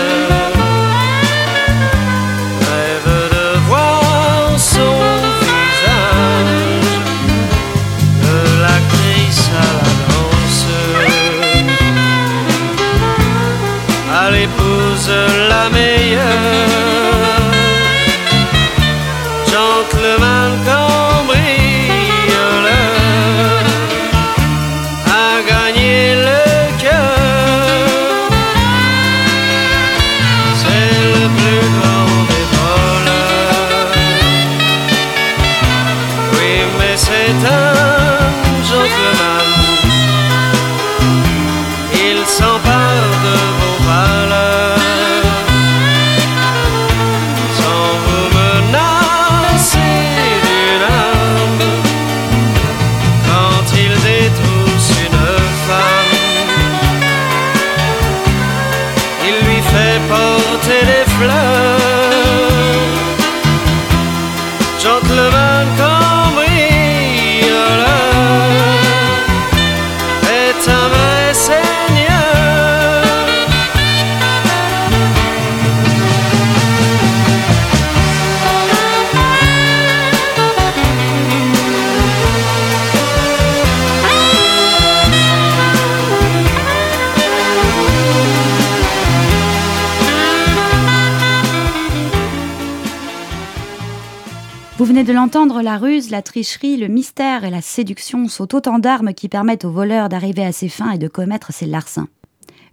L'entendre, 95.20 95.62
la 95.62 95.78
ruse, 95.78 96.12
la 96.12 96.22
tricherie, 96.22 96.78
le 96.78 96.88
mystère 96.88 97.44
et 97.44 97.50
la 97.50 97.60
séduction 97.60 98.30
sont 98.30 98.56
autant 98.56 98.80
d'armes 98.80 99.14
qui 99.14 99.28
permettent 99.28 99.66
au 99.66 99.70
voleur 99.70 100.08
d'arriver 100.08 100.46
à 100.46 100.54
ses 100.54 100.70
fins 100.70 100.92
et 100.92 100.98
de 100.98 101.10
commettre 101.10 101.52
ses 101.52 101.66
larcins. 101.66 102.08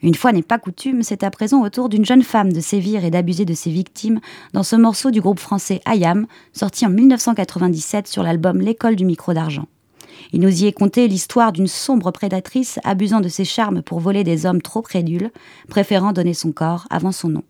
Une 0.00 0.14
fois 0.14 0.30
n'est 0.30 0.42
pas 0.42 0.60
coutume, 0.60 1.02
c'est 1.02 1.24
à 1.24 1.30
présent 1.32 1.64
au 1.64 1.70
tour 1.70 1.88
d'une 1.88 2.04
jeune 2.04 2.22
femme 2.22 2.52
de 2.52 2.60
sévir 2.60 3.04
et 3.04 3.10
d'abuser 3.10 3.44
de 3.44 3.54
ses 3.54 3.70
victimes 3.70 4.20
dans 4.52 4.62
ce 4.62 4.76
morceau 4.76 5.10
du 5.10 5.20
groupe 5.20 5.40
français 5.40 5.80
Ayam, 5.86 6.28
sorti 6.52 6.86
en 6.86 6.90
1997 6.90 8.06
sur 8.06 8.22
l'album 8.22 8.60
L'école 8.60 8.94
du 8.94 9.04
micro 9.04 9.34
d'argent. 9.34 9.66
Il 10.32 10.40
nous 10.40 10.62
y 10.62 10.68
est 10.68 10.72
conté 10.72 11.08
l'histoire 11.08 11.50
d'une 11.50 11.66
sombre 11.66 12.12
prédatrice 12.12 12.78
abusant 12.84 13.20
de 13.20 13.28
ses 13.28 13.44
charmes 13.44 13.82
pour 13.82 13.98
voler 13.98 14.22
des 14.22 14.46
hommes 14.46 14.62
trop 14.62 14.82
crédules, 14.82 15.32
préférant 15.68 16.12
donner 16.12 16.34
son 16.34 16.52
corps 16.52 16.86
avant 16.90 17.10
son 17.10 17.28
nom. 17.28 17.42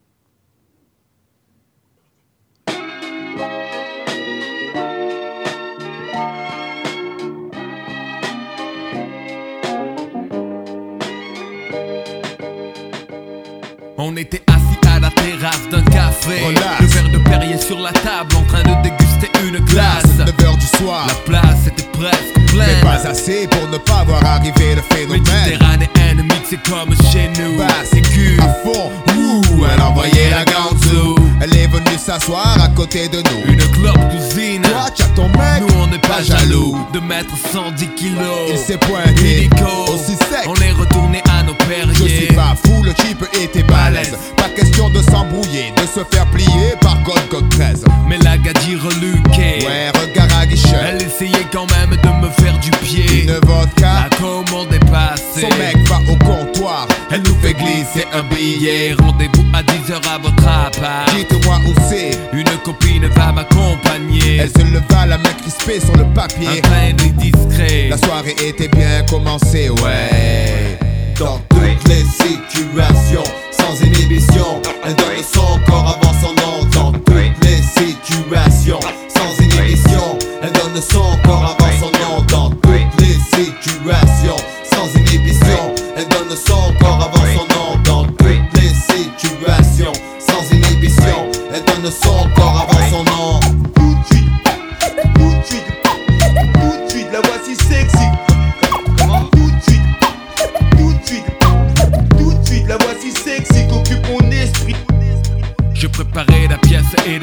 D'un 15.76 15.90
café. 15.90 16.44
Relax. 16.46 16.80
Le 16.80 16.86
verre 16.86 17.08
de 17.10 17.18
Perrier 17.18 17.58
sur 17.58 17.78
la 17.78 17.92
table 17.92 18.34
en 18.36 18.42
train 18.42 18.62
de 18.62 18.82
déguster 18.82 19.30
une 19.46 19.58
glace. 19.64 20.04
9h 20.18 20.58
du 20.58 20.66
soir. 20.78 21.06
La 21.06 21.14
place 21.14 21.66
était 21.66 21.88
presque 21.92 22.36
Mais 22.36 22.44
pleine. 22.46 22.80
pas 22.82 23.06
assez 23.08 23.46
pour 23.48 23.68
ne 23.68 23.78
pas 23.78 24.04
voir 24.06 24.24
arriver 24.24 24.74
le 24.74 24.82
phénomène. 24.94 25.22
Méditerranéenne 25.22 26.22
mixée 26.22 26.58
comme 26.68 26.94
chez 27.12 27.28
nous. 27.38 27.58
Basse, 27.58 27.92
aiguë. 27.94 28.38
à 28.40 28.48
fond, 28.64 28.90
ouh, 29.16 29.64
elle 29.72 29.80
envoyait 29.82 30.30
la 30.30 30.44
ganzou. 30.44 31.16
Elle 31.40 31.54
est 31.56 31.66
venue 31.66 31.98
s'asseoir 31.98 32.58
à 32.62 32.68
côté 32.68 33.08
de 33.08 33.18
nous. 33.18 33.52
Une 33.52 33.62
clope 33.72 33.98
cousine. 34.10 34.62
Toi, 34.62 34.86
tu 34.94 35.02
as 35.02 35.06
ton 35.08 35.28
mec, 35.28 35.60
Nous 35.60 35.74
on 35.82 35.86
n'est 35.88 35.98
pas 35.98 36.22
jaloux. 36.22 36.76
de 36.92 37.00
mettre 37.00 37.34
110 37.52 37.88
kilos. 37.96 38.50
Il 38.50 38.58
s'est 38.58 38.78
pointé, 38.78 39.38
Illico. 39.44 39.92
aussi 39.92 40.12
sec. 40.16 40.46
On 40.46 40.54
est 40.56 40.72
retourné 40.72 41.22
Je 41.68 42.04
suis 42.04 42.26
pas 42.28 42.54
fou, 42.64 42.82
le 42.84 42.94
type 42.94 43.24
était 43.42 43.62
balèze. 43.64 44.16
Pas 44.36 44.48
question 44.50 44.88
de 44.90 45.02
s'embrouiller, 45.02 45.72
de 45.76 45.82
se 45.82 46.04
faire 46.14 46.26
plier 46.30 46.74
par 46.80 47.02
God 47.02 47.20
God 47.30 47.48
13. 47.50 47.84
Mais 48.08 48.18
la 48.18 48.36
gadie 48.38 48.76
reluquée. 48.76 49.66
Ouais, 49.66 49.90
regard 50.00 50.28
à 50.38 50.46
guichet. 50.46 50.76
Elle 50.88 51.02
essayait 51.02 51.46
quand 51.52 51.66
même 51.72 51.90
de 51.90 52.26
me 52.26 52.30
faire 52.32 52.56
du 52.60 52.70
pied. 52.70 53.22
Une 53.24 53.32
vodka, 53.46 54.08
La 54.08 54.16
commande 54.16 54.72
est 54.72 54.90
passée. 54.90 55.40
son 55.40 55.48
mec 55.58 55.76
va 55.88 55.98
au 56.08 56.16
comptoir. 56.18 56.86
Elle 57.10 57.22
nous 57.22 57.34
fait 57.42 57.54
glisser 57.54 58.06
un 58.12 58.22
billet. 58.22 58.94
Rendez-vous 59.00 59.44
à 59.52 59.62
10h 59.62 60.08
à 60.08 60.18
votre 60.18 60.46
appart. 60.48 61.10
Dites-moi 61.16 61.58
où 61.66 61.74
c'est. 61.88 62.16
Une 62.32 62.48
copine 62.64 63.06
va 63.08 63.32
m'accompagner. 63.32 64.36
Elle 64.36 64.50
se 64.50 64.64
leva, 64.72 65.06
la 65.06 65.18
main 65.18 65.32
crispée 65.40 65.80
sur 65.80 65.96
le 65.96 66.04
papier. 66.14 66.62
Un 66.64 66.92
discret. 66.92 67.88
La 67.90 67.98
soirée 67.98 68.36
était 68.40 68.68
bien 68.68 69.02
commencée, 69.10 69.68
ouais. 69.70 70.78
Dans 71.18 71.38
toutes 71.48 71.88
les 71.88 72.04
situations, 72.04 73.24
sans 73.50 73.82
inhibition, 73.82 74.60
elle 74.84 74.94
donne 74.96 75.24
son 75.32 75.58
corps 75.66 75.98
avant 75.98 76.12
son 76.20 76.34
nom. 76.34 76.68
Dans 76.74 76.92
toutes 76.92 77.42
les 77.42 77.62
situations, 77.62 78.80
sans 79.08 79.42
inhibition, 79.42 80.18
elle 80.42 80.52
donne 80.52 80.82
son 80.82 81.15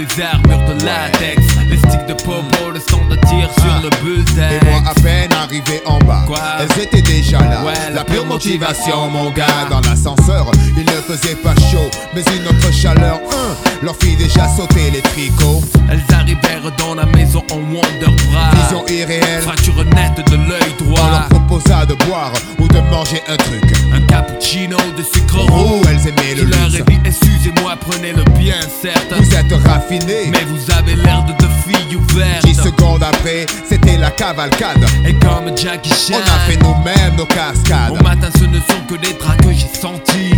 les 0.03 0.23
armures 0.23 0.65
de 0.75 0.85
latex. 0.85 1.41
Les 1.69 1.77
sticks 1.77 2.05
de 2.07 2.13
popo, 2.13 2.71
le 2.73 2.79
son 2.79 3.05
de 3.07 3.15
tir 3.27 3.49
sur 3.61 3.81
le 3.83 3.89
bullseye. 4.03 4.59
Et 4.61 4.65
moi 4.65 4.81
à 4.89 4.93
peine 5.01 5.31
arrivé 5.33 5.81
en 5.85 5.99
bas, 5.99 6.23
Quoi? 6.27 6.39
elles 6.59 6.83
étaient 6.83 7.01
déjà 7.01 7.39
là. 7.39 7.63
Ouais, 7.63 7.73
la 7.93 8.03
pure 8.03 8.25
motivation, 8.25 9.09
mon 9.09 9.31
gars, 9.31 9.45
dans 9.69 9.81
l'ascenseur, 9.81 10.51
il 10.77 10.85
ne 10.85 10.91
faisait 10.91 11.35
pas 11.35 11.55
chaud, 11.55 11.89
mais 12.13 12.21
une 12.37 12.47
autre 12.47 12.71
chaleur. 12.73 13.19
Hein, 13.31 13.55
leur 13.83 13.95
fit 13.97 14.15
déjà 14.15 14.47
sauter 14.47 14.91
les 14.91 15.01
tricots. 15.01 15.61
Elles 15.91 16.03
arrivèrent 16.15 16.71
dans 16.77 16.95
la 16.95 17.05
maison 17.05 17.43
en 17.51 17.55
Wonder 17.57 18.15
Bra. 18.31 18.51
Vision 18.55 18.85
irréelle, 18.87 19.41
Fracture 19.41 19.83
nette 19.85 20.25
de 20.29 20.35
l'œil 20.37 20.73
on 20.81 20.83
droit. 20.85 21.09
leur 21.11 21.27
proposa 21.29 21.85
de 21.85 21.93
boire 22.05 22.31
ou 22.59 22.67
de 22.67 22.79
manger 22.89 23.21
un 23.27 23.35
truc. 23.37 23.63
Un 23.93 24.01
cappuccino 24.01 24.77
de 24.97 25.03
sucre 25.03 25.37
Oh, 25.49 25.51
roux. 25.51 25.81
elles 25.89 26.07
aimaient 26.07 26.35
le 26.35 26.43
leur 26.45 26.69
luxe. 26.69 26.79
ai 26.79 26.83
dit, 26.83 26.99
excusez-moi, 27.05 27.75
prenez-le 27.79 28.23
bien, 28.39 28.55
certes. 28.81 29.13
Vous 29.17 29.35
êtes 29.35 29.51
raffinés. 29.67 30.29
Mais 30.31 30.43
vous 30.47 30.71
avez 30.71 30.95
l'air 30.95 31.23
de 31.25 31.33
deux 31.33 31.51
filles 31.67 31.95
ouvertes. 31.95 32.45
10 32.45 32.55
secondes 32.55 33.03
après, 33.03 33.45
c'était 33.67 33.97
la 33.97 34.11
cavalcade. 34.11 34.85
Et 35.05 35.13
comme 35.15 35.55
Jackie 35.57 35.89
Chan. 35.89 36.15
On 36.15 36.21
a 36.35 36.39
fait 36.49 36.57
nous-mêmes 36.57 37.15
nos 37.17 37.25
cascades. 37.25 37.91
Au 37.91 38.03
matin, 38.03 38.29
ce 38.37 38.45
ne 38.45 38.57
sont 38.59 38.81
que 38.87 38.95
des 38.95 39.13
draps 39.13 39.37
que 39.45 39.51
j'ai 39.51 39.67
sentis. 39.79 40.31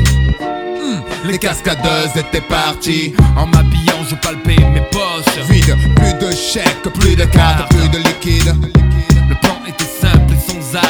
Les 1.28 1.40
cascadeuses 1.40 2.16
étaient 2.16 2.42
parties. 2.42 3.14
En 3.36 3.48
m'habillant, 3.48 4.04
je 4.08 4.16
palpais 4.16 4.58
mes 4.74 4.82
poches. 4.92 5.46
Vide, 5.50 5.76
plus 5.96 6.14
de 6.14 6.32
chèques, 6.32 6.94
plus 7.00 7.16
de 7.16 7.26
cartes, 7.26 7.70
plus 7.70 7.90
de 7.90 7.98
liquide. 7.98 8.54
Le 9.28 9.36
plan 9.42 9.58
était 9.68 9.85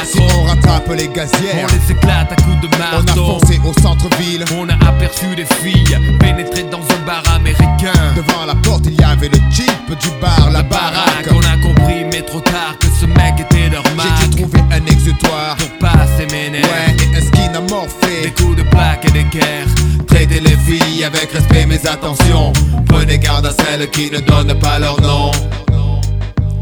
si 0.04 0.18
on 0.20 0.44
rattrape 0.44 0.88
les 0.96 1.08
gazières, 1.08 1.64
on 1.64 1.66
les 1.66 1.92
éclate 1.92 2.32
à 2.32 2.36
coups 2.36 2.60
de 2.60 2.76
marteau. 2.76 3.22
On 3.22 3.36
a 3.36 3.40
foncé 3.40 3.60
au 3.64 3.72
centre-ville, 3.80 4.44
on 4.58 4.68
a 4.68 4.74
aperçu 4.88 5.34
des 5.36 5.44
filles 5.44 5.96
pénétrées 6.18 6.64
dans 6.64 6.78
un 6.78 7.06
bar 7.06 7.22
américain. 7.34 8.14
Devant 8.16 8.44
la 8.46 8.54
porte, 8.56 8.86
il 8.86 9.00
y 9.00 9.04
avait 9.04 9.28
le 9.28 9.38
jeep 9.50 9.98
du 10.00 10.08
bar, 10.20 10.46
la, 10.46 10.58
la 10.58 10.62
baraque. 10.62 11.28
On 11.30 11.40
a 11.40 11.56
compris, 11.62 12.04
mais 12.10 12.22
trop 12.22 12.40
tard, 12.40 12.76
que 12.80 12.86
ce 12.86 13.06
mec 13.06 13.38
était 13.38 13.70
normal. 13.70 14.06
J'ai 14.20 14.28
dû 14.28 14.42
trouver 14.42 14.60
un 14.72 14.86
exutoire 14.86 15.56
pour 15.56 15.70
passer 15.78 16.26
mes 16.32 16.50
nerfs. 16.50 16.64
Ouais, 16.64 16.96
et 17.04 17.16
un 17.16 17.20
skin 17.20 17.54
amorphé, 17.54 18.22
des 18.24 18.30
coups 18.30 18.56
de 18.56 18.62
plaque 18.62 19.04
et 19.08 19.12
des 19.12 19.24
guerres. 19.24 19.66
Traitez 20.08 20.40
les 20.40 20.56
filles 20.56 21.04
avec 21.04 21.30
respect, 21.32 21.66
mais 21.66 21.86
attention. 21.86 22.52
Prenez 22.88 23.18
garde 23.18 23.46
à 23.46 23.52
celles 23.52 23.88
qui 23.90 24.10
ne 24.10 24.18
donnent 24.20 24.58
pas 24.58 24.78
leur 24.78 25.00
nom. 25.00 25.30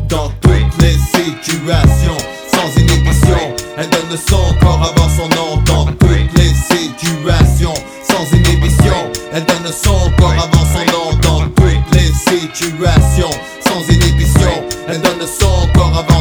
Dans 0.08 0.30
toutes 0.40 0.82
les 0.82 0.92
situations 0.92 2.16
sans 2.54 2.80
inhibition 2.80 3.54
Elle 3.76 3.90
donne 3.90 4.16
son 4.16 4.54
corps 4.60 4.82
avant 4.82 5.08
son 5.08 5.28
Dans 5.64 5.86
toutes 5.86 6.38
les 6.38 6.48
situations 6.48 7.74
Sans 8.08 8.36
inhibition. 8.36 8.94
Elle 9.32 9.44
donne 9.44 9.72
son 9.72 10.10
corps 10.18 10.32
avant 10.32 10.64
son 10.64 11.18
Dans 11.22 11.40
toutes 11.48 11.94
les 11.94 12.12
situations 12.12 13.30
Sans 13.66 13.92
inhibition. 13.92 14.64
Elle 14.88 15.00
donne 15.00 15.26
son 15.26 15.68
corps 15.74 15.98
avant 15.98 16.13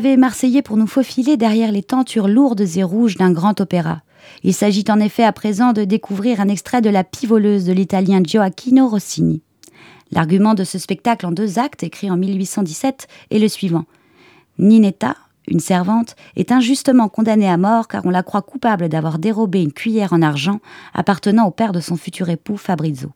Pavés 0.00 0.16
marseillais 0.16 0.62
pour 0.62 0.78
nous 0.78 0.86
faufiler 0.86 1.36
derrière 1.36 1.72
les 1.72 1.82
tentures 1.82 2.26
lourdes 2.26 2.64
et 2.76 2.82
rouges 2.82 3.18
d'un 3.18 3.32
grand 3.32 3.60
opéra. 3.60 4.00
Il 4.42 4.54
s'agit 4.54 4.86
en 4.88 4.98
effet 4.98 5.24
à 5.24 5.32
présent 5.32 5.74
de 5.74 5.84
découvrir 5.84 6.40
un 6.40 6.48
extrait 6.48 6.80
de 6.80 6.88
La 6.88 7.04
Pivoleuse 7.04 7.66
de 7.66 7.74
l'italien 7.74 8.22
Gioacchino 8.24 8.88
Rossini. 8.88 9.42
L'argument 10.10 10.54
de 10.54 10.64
ce 10.64 10.78
spectacle 10.78 11.26
en 11.26 11.32
deux 11.32 11.58
actes, 11.58 11.82
écrit 11.82 12.10
en 12.10 12.16
1817, 12.16 13.08
est 13.30 13.38
le 13.38 13.46
suivant. 13.46 13.84
Ninetta, 14.58 15.16
une 15.46 15.60
servante, 15.60 16.16
est 16.34 16.50
injustement 16.50 17.10
condamnée 17.10 17.50
à 17.50 17.58
mort 17.58 17.86
car 17.86 18.06
on 18.06 18.10
la 18.10 18.22
croit 18.22 18.40
coupable 18.40 18.88
d'avoir 18.88 19.18
dérobé 19.18 19.60
une 19.60 19.74
cuillère 19.74 20.14
en 20.14 20.22
argent 20.22 20.60
appartenant 20.94 21.46
au 21.46 21.50
père 21.50 21.72
de 21.72 21.80
son 21.80 21.98
futur 21.98 22.30
époux 22.30 22.56
Fabrizio. 22.56 23.10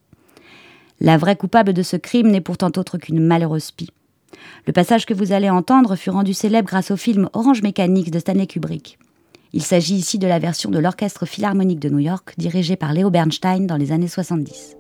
La 1.01 1.17
vraie 1.17 1.37
coupable 1.37 1.73
de 1.73 1.83
ce 1.83 1.97
crime 1.97 2.31
n'est 2.31 2.43
pourtant 2.43 2.73
autre 2.77 2.99
qu'une 2.99 3.25
malheureuse 3.25 3.71
pie. 3.71 3.89
Le 4.67 4.73
passage 4.73 5.07
que 5.07 5.15
vous 5.15 5.33
allez 5.33 5.51
entendre 5.51 5.97
fut 5.97 6.11
rendu 6.11 6.35
célèbre 6.35 6.69
grâce 6.69 6.91
au 6.91 6.97
film 6.97 7.29
Orange 7.33 7.63
Mécanique 7.63 8.11
de 8.11 8.19
Stanley 8.19 8.47
Kubrick. 8.47 8.99
Il 9.53 9.63
s'agit 9.63 9.95
ici 9.95 10.19
de 10.19 10.27
la 10.27 10.39
version 10.39 10.71
de 10.71 10.79
l'Orchestre 10.79 11.27
Philharmonique 11.27 11.79
de 11.79 11.89
New 11.89 12.01
York, 12.01 12.35
dirigé 12.39 12.77
par 12.77 12.93
Leo 12.93 13.11
Bernstein 13.11 13.67
dans 13.67 13.77
les 13.77 13.93
années 13.93 14.09
70. 14.09 14.77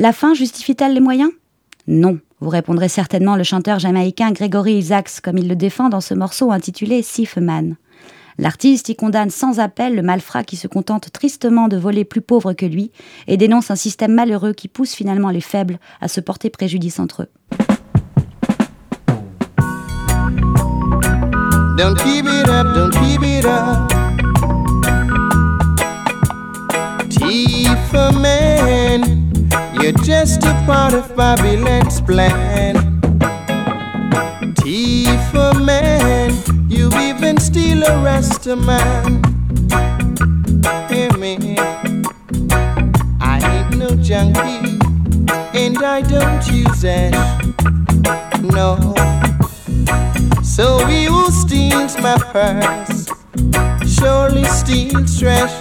La 0.00 0.14
fin 0.14 0.32
justifie-t-elle 0.32 0.94
les 0.94 1.00
moyens? 1.00 1.30
Non, 1.86 2.18
vous 2.40 2.48
répondrez 2.48 2.88
certainement 2.88 3.36
le 3.36 3.42
chanteur 3.42 3.78
jamaïcain 3.78 4.32
Gregory 4.32 4.78
Isaacs 4.78 5.20
comme 5.22 5.36
il 5.36 5.46
le 5.46 5.56
défend 5.56 5.90
dans 5.90 6.00
ce 6.00 6.14
morceau 6.14 6.52
intitulé 6.52 7.02
Sif 7.02 7.36
Man. 7.36 7.76
L'artiste 8.38 8.88
y 8.88 8.96
condamne 8.96 9.28
sans 9.28 9.60
appel 9.60 9.94
le 9.94 10.00
malfrat 10.00 10.42
qui 10.42 10.56
se 10.56 10.68
contente 10.68 11.12
tristement 11.12 11.68
de 11.68 11.76
voler 11.76 12.06
plus 12.06 12.22
pauvre 12.22 12.54
que 12.54 12.64
lui 12.64 12.92
et 13.26 13.36
dénonce 13.36 13.70
un 13.70 13.76
système 13.76 14.14
malheureux 14.14 14.54
qui 14.54 14.68
pousse 14.68 14.94
finalement 14.94 15.28
les 15.28 15.42
faibles 15.42 15.78
à 16.00 16.08
se 16.08 16.22
porter 16.22 16.48
préjudice 16.48 16.98
entre 16.98 17.24
eux. 17.24 17.28
You're 29.82 29.92
just 30.04 30.44
a 30.44 30.52
part 30.66 30.94
of 30.94 31.14
Babylon's 31.16 32.00
plan. 32.00 32.74
Tifa 34.54 35.64
man, 35.64 36.32
you 36.68 36.90
even 36.98 37.38
steal 37.38 37.82
a 37.82 38.02
Rasta 38.02 38.56
man. 38.56 39.22
Hear 40.88 41.12
me, 41.18 41.56
I 43.20 43.38
ain't 43.52 43.78
no 43.78 43.88
junkie, 43.96 44.78
and 45.54 45.78
I 45.78 46.02
don't 46.02 46.46
use 46.48 46.84
ash. 46.84 47.44
No. 48.42 48.94
So 50.42 50.84
he 50.86 51.04
who 51.04 51.30
steals 51.30 51.96
my 51.98 52.18
purse 52.32 53.10
surely 54.00 54.44
steals 54.44 55.18
trash. 55.18 55.52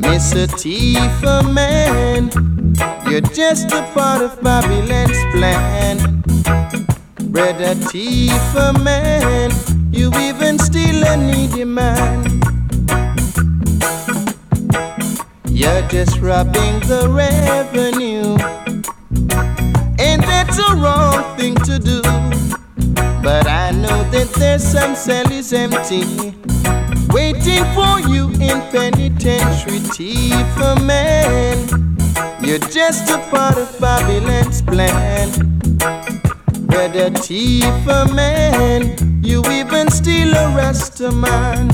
Mr. 0.00 0.46
Tifa 0.60 1.42
man, 1.52 2.30
you're 3.08 3.20
just 3.20 3.72
a 3.72 3.82
part 3.94 4.22
of 4.22 4.40
Babylon's 4.42 5.18
plan. 5.32 6.22
Brother 7.30 7.74
Tifa 7.90 8.82
man, 8.82 9.50
you 9.92 10.10
even 10.18 10.58
steal 10.58 11.04
a 11.04 11.16
needy 11.16 11.64
man. 11.64 12.24
You're 15.48 15.82
just 15.88 16.18
robbing 16.20 16.80
the 16.80 17.08
revenue, 17.10 18.36
and 19.98 20.22
that's 20.22 20.58
a 20.58 20.76
wrong 20.76 21.36
thing 21.36 21.54
to 21.56 21.78
do. 21.78 22.02
But 23.22 23.46
I 23.48 23.72
know 23.72 24.04
that 24.10 24.28
there's 24.38 24.62
some 24.62 24.94
cell 24.94 25.30
is 25.32 25.52
empty, 25.52 26.04
waiting 27.08 27.64
for 27.74 28.00
you 28.08 28.28
in 28.40 28.60
penitentiary. 28.70 29.80
Tifa 29.80 30.80
man, 30.86 31.85
you're 32.46 32.58
just 32.58 33.10
a 33.10 33.18
part 33.28 33.58
of 33.58 33.68
Babylon's 33.80 34.62
plan. 34.62 35.28
Brother 36.66 37.10
Tifa 37.10 38.14
man, 38.14 38.94
you 39.22 39.42
even 39.50 39.90
steal 39.90 40.32
a 40.32 40.54
Rasta 40.56 41.10
man. 41.10 41.68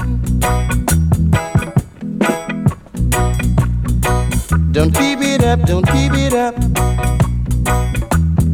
Don't 4.72 4.94
keep 4.94 5.20
it 5.20 5.44
up, 5.44 5.60
don't 5.66 5.86
keep 5.88 6.14
it 6.14 6.32
up. 6.32 6.56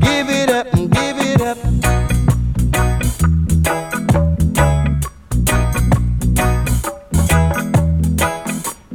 Give 0.01 0.29
it 0.29 0.51
up 0.51 0.67
and 0.75 0.91
give 0.91 1.19
it 1.21 1.41
up. 1.41 1.59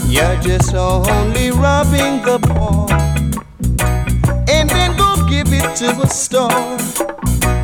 You're 0.09 0.41
just 0.41 0.75
only 0.75 1.51
robbing 1.51 2.21
the 2.21 2.39
poor 2.39 2.62
give 5.43 5.53
it 5.53 5.75
to 5.77 5.89
a 6.01 6.07
store. 6.07 6.77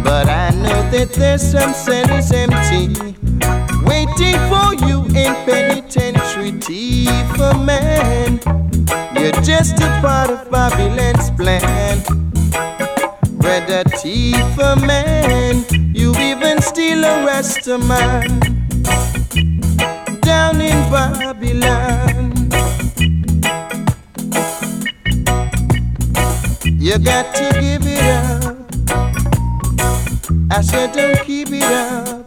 But 0.04 0.30
I 0.30 0.50
know 0.52 0.90
that 0.92 1.10
there's 1.14 1.42
some 1.42 1.74
centers 1.74 2.32
empty, 2.32 3.16
waiting 3.84 4.38
for 4.50 4.74
you 4.86 5.06
in 5.16 5.34
penitentiary. 5.46 6.52
for 7.38 7.54
man, 7.58 8.40
you're 9.16 9.42
just 9.44 9.80
a 9.80 9.90
part 10.02 10.30
of 10.30 10.50
Babylon's 10.52 11.30
plan. 11.32 12.02
Brother 13.38 13.84
Tifa 14.00 14.76
man, 14.86 15.66
you 15.94 16.14
even 16.18 16.62
steal 16.62 17.04
a 17.04 17.26
Rasta 17.26 17.78
man 17.78 18.40
down 20.22 20.62
in 20.62 20.78
Babylon. 20.92 21.99
You 26.90 26.98
got 26.98 27.36
to 27.36 27.44
give 27.62 27.84
it 27.86 28.02
up. 28.02 28.58
I 30.50 30.62
said, 30.62 30.92
don't 30.92 31.24
keep 31.24 31.50
it 31.52 31.62
up. 31.62 32.19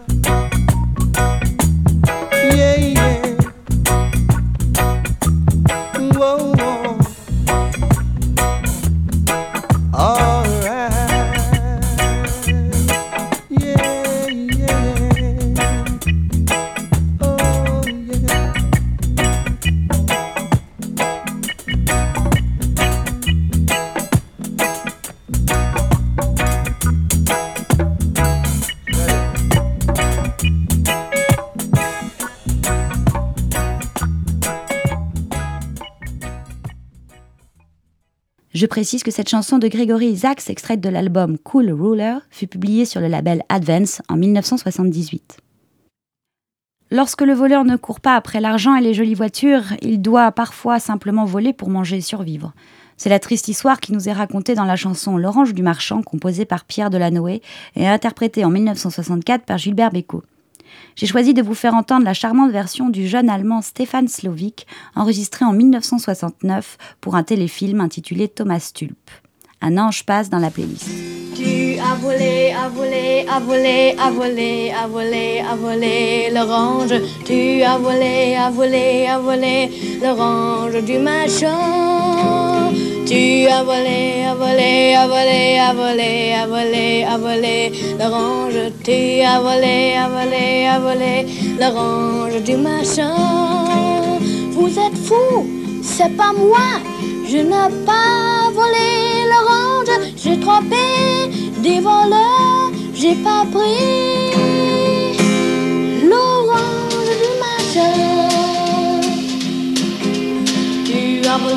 Précise 38.72 39.02
que 39.02 39.10
cette 39.10 39.28
chanson 39.28 39.58
de 39.58 39.68
Gregory 39.68 40.06
Isaacs, 40.06 40.48
extraite 40.48 40.80
de 40.80 40.88
l'album 40.88 41.36
Cool 41.36 41.70
Ruler, 41.72 42.16
fut 42.30 42.46
publiée 42.46 42.86
sur 42.86 43.02
le 43.02 43.06
label 43.06 43.42
Advance 43.50 44.00
en 44.08 44.16
1978. 44.16 45.36
Lorsque 46.90 47.20
le 47.20 47.34
voleur 47.34 47.66
ne 47.66 47.76
court 47.76 48.00
pas 48.00 48.16
après 48.16 48.40
l'argent 48.40 48.74
et 48.74 48.80
les 48.80 48.94
jolies 48.94 49.12
voitures, 49.12 49.74
il 49.82 50.00
doit 50.00 50.32
parfois 50.32 50.78
simplement 50.78 51.26
voler 51.26 51.52
pour 51.52 51.68
manger 51.68 51.98
et 51.98 52.00
survivre. 52.00 52.54
C'est 52.96 53.10
la 53.10 53.18
triste 53.18 53.48
histoire 53.48 53.78
qui 53.78 53.92
nous 53.92 54.08
est 54.08 54.14
racontée 54.14 54.54
dans 54.54 54.64
la 54.64 54.76
chanson 54.76 55.18
L'Orange 55.18 55.52
du 55.52 55.62
Marchand, 55.62 56.00
composée 56.00 56.46
par 56.46 56.64
Pierre 56.64 56.88
Delanoë 56.88 57.42
et 57.76 57.86
interprétée 57.86 58.46
en 58.46 58.50
1964 58.50 59.44
par 59.44 59.58
Gilbert 59.58 59.90
Bécaud. 59.90 60.22
J'ai 60.96 61.06
choisi 61.06 61.34
de 61.34 61.42
vous 61.42 61.54
faire 61.54 61.74
entendre 61.74 62.04
la 62.04 62.14
charmante 62.14 62.50
version 62.50 62.88
du 62.88 63.08
jeune 63.08 63.28
allemand 63.30 63.62
Stefan 63.62 64.08
Slovic, 64.08 64.66
enregistrée 64.94 65.44
en 65.44 65.52
1969 65.52 66.78
pour 67.00 67.16
un 67.16 67.22
téléfilm 67.22 67.80
intitulé 67.80 68.28
Thomas 68.28 68.70
Tulp. 68.74 69.10
Un 69.60 69.78
ange 69.78 70.04
passe 70.04 70.28
dans 70.28 70.38
la 70.38 70.50
playlist. 70.50 70.88
Tu 71.36 71.78
as 71.78 71.94
volé, 71.94 72.52
as 72.52 72.68
volé, 72.68 73.24
as 73.28 73.40
volé, 73.40 73.96
as 73.98 74.10
volé, 74.10 74.70
as 74.70 74.86
volé, 74.86 75.40
as 75.40 75.54
volé 75.56 76.30
l'orange. 76.30 76.94
Tu 77.24 77.62
as 77.62 77.78
volé, 77.78 78.36
as 78.36 78.50
volé, 78.50 79.06
as 79.06 79.18
volé 79.18 79.70
l'orange 80.02 80.82
du 80.84 80.98
machin. 80.98 82.51
Tu 83.07 83.46
as 83.48 83.62
volé, 83.64 84.24
as 84.24 84.34
volé, 84.34 84.94
as 84.94 85.07
volé, 85.07 85.59
as 85.59 85.72
volé, 85.74 86.34
as 86.34 86.46
volé, 86.46 87.05
as 87.05 87.18
volé 87.18 87.72
l'orange. 87.98 88.72
Tu 88.84 89.20
as 89.22 89.40
volé, 89.40 89.94
as 89.96 90.09
volé, 90.09 90.66
as 90.66 90.78
volé 90.78 91.26
l'orange 91.61 92.42
du 92.42 92.57
machin. 92.57 93.14
Vous 94.53 94.68
êtes 94.78 94.98
fous, 95.07 95.46
c'est 95.82 96.16
pas 96.16 96.32
moi. 96.32 96.80
Je 97.28 97.38
n'ai 97.38 97.84
pas 97.86 98.50
volé 98.53 99.24
l'orange, 99.30 100.12
j'ai 100.16 100.38
trompé 100.38 100.76
des 101.62 101.80
voleurs, 101.80 102.70
j'ai 102.94 103.14
pas 103.14 103.46
pris 103.50 104.41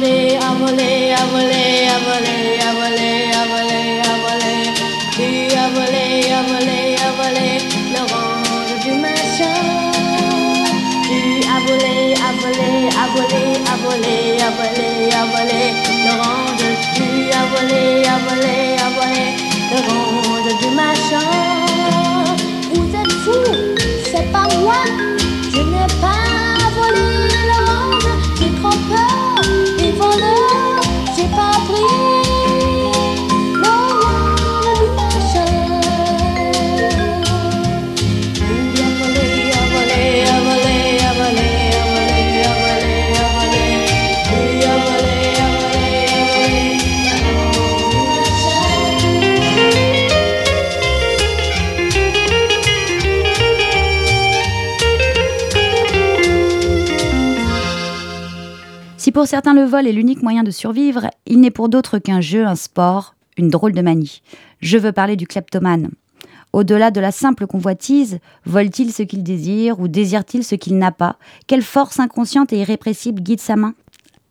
volé, 0.05 0.37
as 0.37 0.53
volé, 0.59 1.13
as 1.13 1.25
volé, 1.31 1.87
as 1.87 2.03
volé, 2.03 2.44
pour 59.11 59.27
certains 59.27 59.53
le 59.53 59.63
vol 59.63 59.87
est 59.87 59.91
l'unique 59.91 60.23
moyen 60.23 60.43
de 60.43 60.51
survivre, 60.51 61.09
il 61.25 61.39
n'est 61.39 61.51
pour 61.51 61.69
d'autres 61.69 61.99
qu'un 61.99 62.21
jeu, 62.21 62.45
un 62.45 62.55
sport, 62.55 63.15
une 63.37 63.49
drôle 63.49 63.73
de 63.73 63.81
manie. 63.81 64.21
Je 64.61 64.77
veux 64.77 64.91
parler 64.91 65.15
du 65.15 65.27
kleptomane. 65.27 65.91
Au-delà 66.53 66.89
de 66.89 67.01
la 67.01 67.11
simple 67.11 67.47
convoitise, 67.47 68.19
vole-t-il 68.45 68.93
ce 68.93 69.03
qu'il 69.03 69.23
désire 69.23 69.79
ou 69.79 69.89
désire-t-il 69.89 70.43
ce 70.43 70.55
qu'il 70.55 70.77
n'a 70.77 70.91
pas? 70.91 71.17
Quelle 71.47 71.61
force 71.61 71.99
inconsciente 71.99 72.53
et 72.53 72.59
irrépressible 72.59 73.21
guide 73.21 73.41
sa 73.41 73.57
main? 73.57 73.73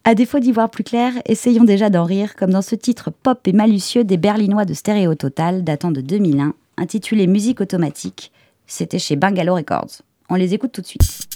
À 0.05 0.14
défaut 0.14 0.39
d'y 0.39 0.53
voir 0.53 0.70
plus 0.70 0.85
clair, 0.85 1.12
essayons 1.27 1.64
déjà 1.64 1.91
d'en 1.91 2.05
rire, 2.05 2.35
comme 2.35 2.51
dans 2.51 2.62
ce 2.62 2.75
titre 2.75 3.11
pop 3.11 3.47
et 3.47 3.53
malicieux 3.53 4.05
des 4.05 4.16
Berlinois 4.16 4.64
de 4.64 4.75
Stéréo 4.75 5.14
Total 5.14 5.64
datant 5.64 5.91
de 5.91 6.01
2001, 6.01 6.55
intitulé 6.79 7.27
Musique 7.27 7.61
automatique. 7.61 8.33
C'était 8.66 8.99
chez 8.99 9.16
Bungalow 9.16 9.55
Records. 9.55 10.03
On 10.31 10.37
les 10.37 10.55
écoute 10.55 10.72
tout 10.72 10.81
de 10.81 10.87
suite. 10.87 11.29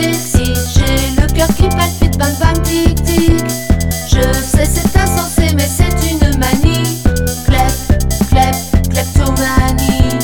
M'excite. 0.00 0.58
J'ai 0.74 1.20
le 1.20 1.26
cœur 1.32 1.48
qui 1.48 1.68
palpite. 1.68 2.00
Je 4.12 4.32
sais 4.42 4.64
c'est 4.64 4.98
insensé, 4.98 5.54
mais 5.54 5.66
c'est 5.66 6.10
une 6.10 6.38
manie. 6.38 7.00
Clep, 7.46 7.72
clep, 8.28 8.56
kleptomanie. 8.90 10.18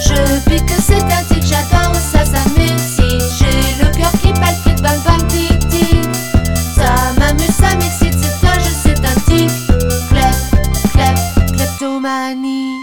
Je 0.00 0.40
pique 0.48 0.70
c'est 0.80 1.02
un 1.02 1.24
tic, 1.28 1.42
j'adore 1.42 1.94
ça, 1.94 2.24
ça 2.24 2.44
m'excite. 2.56 3.22
J'ai 3.38 3.82
le 3.82 3.90
cœur 3.96 4.12
qui 4.20 4.32
palpite, 4.32 4.82
bang 4.82 5.00
bang 5.04 5.26
tic 5.28 5.58
tic. 5.68 6.04
Ça 6.76 7.12
m'amuse, 7.18 7.54
ça 7.54 7.74
m'excite, 7.76 8.14
c'est 8.14 8.46
un 8.46 8.58
jeu, 8.60 8.74
c'est 8.82 9.04
un 9.04 9.16
tic. 9.26 9.50
Clep, 10.10 10.36
clep, 10.92 11.56
kleptomanie. 11.56 12.76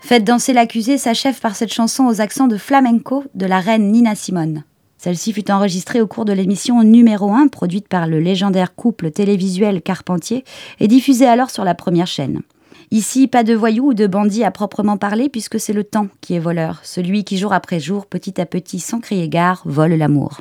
Faites 0.00 0.24
danser 0.24 0.52
l'accusé 0.52 0.98
s'achève 0.98 1.38
par 1.40 1.54
cette 1.54 1.72
chanson 1.72 2.06
aux 2.06 2.20
accents 2.20 2.48
de 2.48 2.56
flamenco 2.56 3.24
de 3.34 3.46
la 3.46 3.60
reine 3.60 3.92
Nina 3.92 4.14
Simone. 4.14 4.64
Celle-ci 4.98 5.32
fut 5.32 5.50
enregistrée 5.50 6.00
au 6.00 6.08
cours 6.08 6.24
de 6.24 6.32
l'émission 6.32 6.82
numéro 6.82 7.32
1 7.32 7.48
produite 7.48 7.86
par 7.86 8.08
le 8.08 8.18
légendaire 8.18 8.74
couple 8.74 9.12
télévisuel 9.12 9.80
Carpentier 9.80 10.44
et 10.80 10.88
diffusée 10.88 11.26
alors 11.26 11.50
sur 11.50 11.64
la 11.64 11.76
première 11.76 12.08
chaîne. 12.08 12.42
Ici, 12.90 13.28
pas 13.28 13.44
de 13.44 13.54
voyous 13.54 13.88
ou 13.88 13.94
de 13.94 14.06
bandits 14.06 14.44
à 14.44 14.50
proprement 14.50 14.96
parler 14.96 15.28
puisque 15.28 15.60
c'est 15.60 15.72
le 15.72 15.84
temps 15.84 16.08
qui 16.20 16.34
est 16.34 16.40
voleur, 16.40 16.80
celui 16.82 17.22
qui 17.22 17.38
jour 17.38 17.52
après 17.52 17.80
jour, 17.80 18.06
petit 18.06 18.40
à 18.40 18.46
petit, 18.46 18.80
sans 18.80 18.98
crier 18.98 19.28
gare, 19.28 19.62
vole 19.66 19.94
l'amour. 19.94 20.40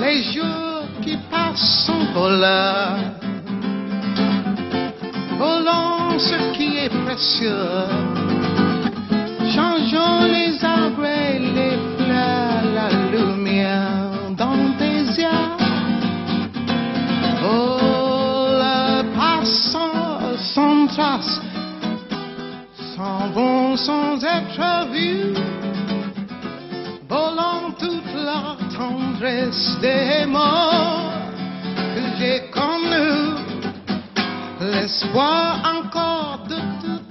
Les 0.00 0.22
jours 0.32 0.86
qui 1.02 1.16
passent 1.30 1.86
sont 1.86 2.12
voleurs, 2.12 2.98
volant 5.38 6.18
ce 6.18 6.52
qui 6.52 6.78
est 6.78 6.94
précieux. 7.04 7.70
Changeons 9.54 10.24
les 10.36 10.64
arbres 10.64 11.06
et 11.06 11.38
les 11.38 11.76
fleurs, 11.96 12.64
la 12.78 12.88
lumière 13.12 14.10
dans 14.36 14.72
tes 14.78 15.00
yeux. 15.20 15.48
Oh, 17.44 18.46
le 18.62 19.02
passant 19.16 20.36
sans 20.54 20.86
trace, 20.86 21.40
s'en 22.96 23.28
vont 23.28 23.76
sans 23.76 24.22
être 24.24 24.88
vus 24.92 25.34
volant 27.08 27.70
toute 27.78 28.14
la 28.14 28.56
tendresse 28.76 29.78
des 29.80 30.26
morts 30.26 31.12
que 31.94 32.02
j'ai 32.18 32.40
connus, 32.50 33.43
l'espoir 34.70 35.60
encore 35.76 36.38
de 36.48 36.56
te 36.80 37.03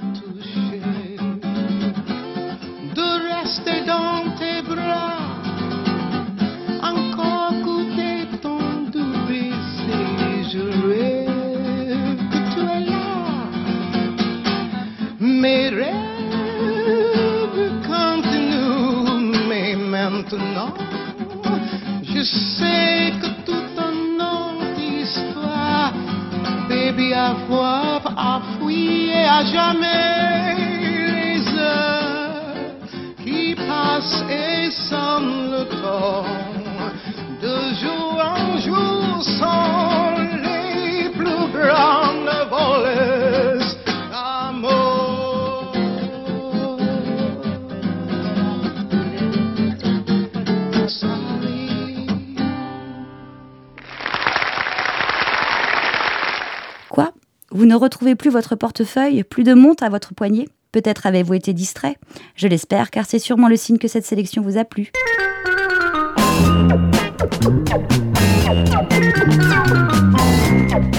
ne 57.73 57.77
retrouvez 57.79 58.13
plus 58.15 58.29
votre 58.29 58.55
portefeuille 58.55 59.23
Plus 59.23 59.43
de 59.43 59.53
montre 59.53 59.83
à 59.83 59.89
votre 59.89 60.13
poignet 60.13 60.47
Peut-être 60.71 61.05
avez-vous 61.05 61.33
été 61.33 61.53
distrait 61.53 61.97
Je 62.35 62.47
l'espère, 62.47 62.91
car 62.91 63.05
c'est 63.05 63.19
sûrement 63.19 63.47
le 63.47 63.55
signe 63.55 63.77
que 63.77 63.87
cette 63.87 64.05
sélection 64.05 64.41
vous 64.41 64.57
a 64.57 64.63
plu. 64.63 64.91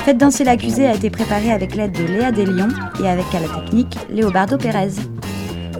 Faites 0.05 0.18
danser 0.18 0.45
l'accusé 0.45 0.87
a 0.87 0.95
été 0.95 1.11
préparé 1.11 1.51
avec 1.51 1.75
l'aide 1.75 1.93
de 1.93 2.05
Léa 2.12 2.31
Deslions 2.31 2.68
et 3.03 3.09
avec 3.09 3.27
à 3.35 3.41
la 3.41 3.49
technique 3.49 3.97
Léobardo 4.11 4.59
Pérez. 4.59 4.91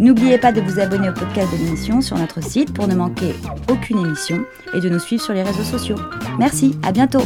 N'oubliez 0.01 0.39
pas 0.39 0.51
de 0.53 0.61
vous 0.61 0.81
abonner 0.81 1.11
au 1.11 1.15
podcast 1.15 1.53
de 1.53 1.65
l'émission 1.65 2.01
sur 2.01 2.17
notre 2.17 2.43
site 2.43 2.73
pour 2.73 2.89
ne 2.89 2.95
manquer 2.95 3.35
aucune 3.69 3.99
émission 3.99 4.45
et 4.75 4.81
de 4.81 4.89
nous 4.89 4.99
suivre 4.99 5.23
sur 5.23 5.35
les 5.35 5.43
réseaux 5.43 5.63
sociaux. 5.63 5.97
Merci, 6.39 6.77
à 6.83 6.91
bientôt. 6.91 7.23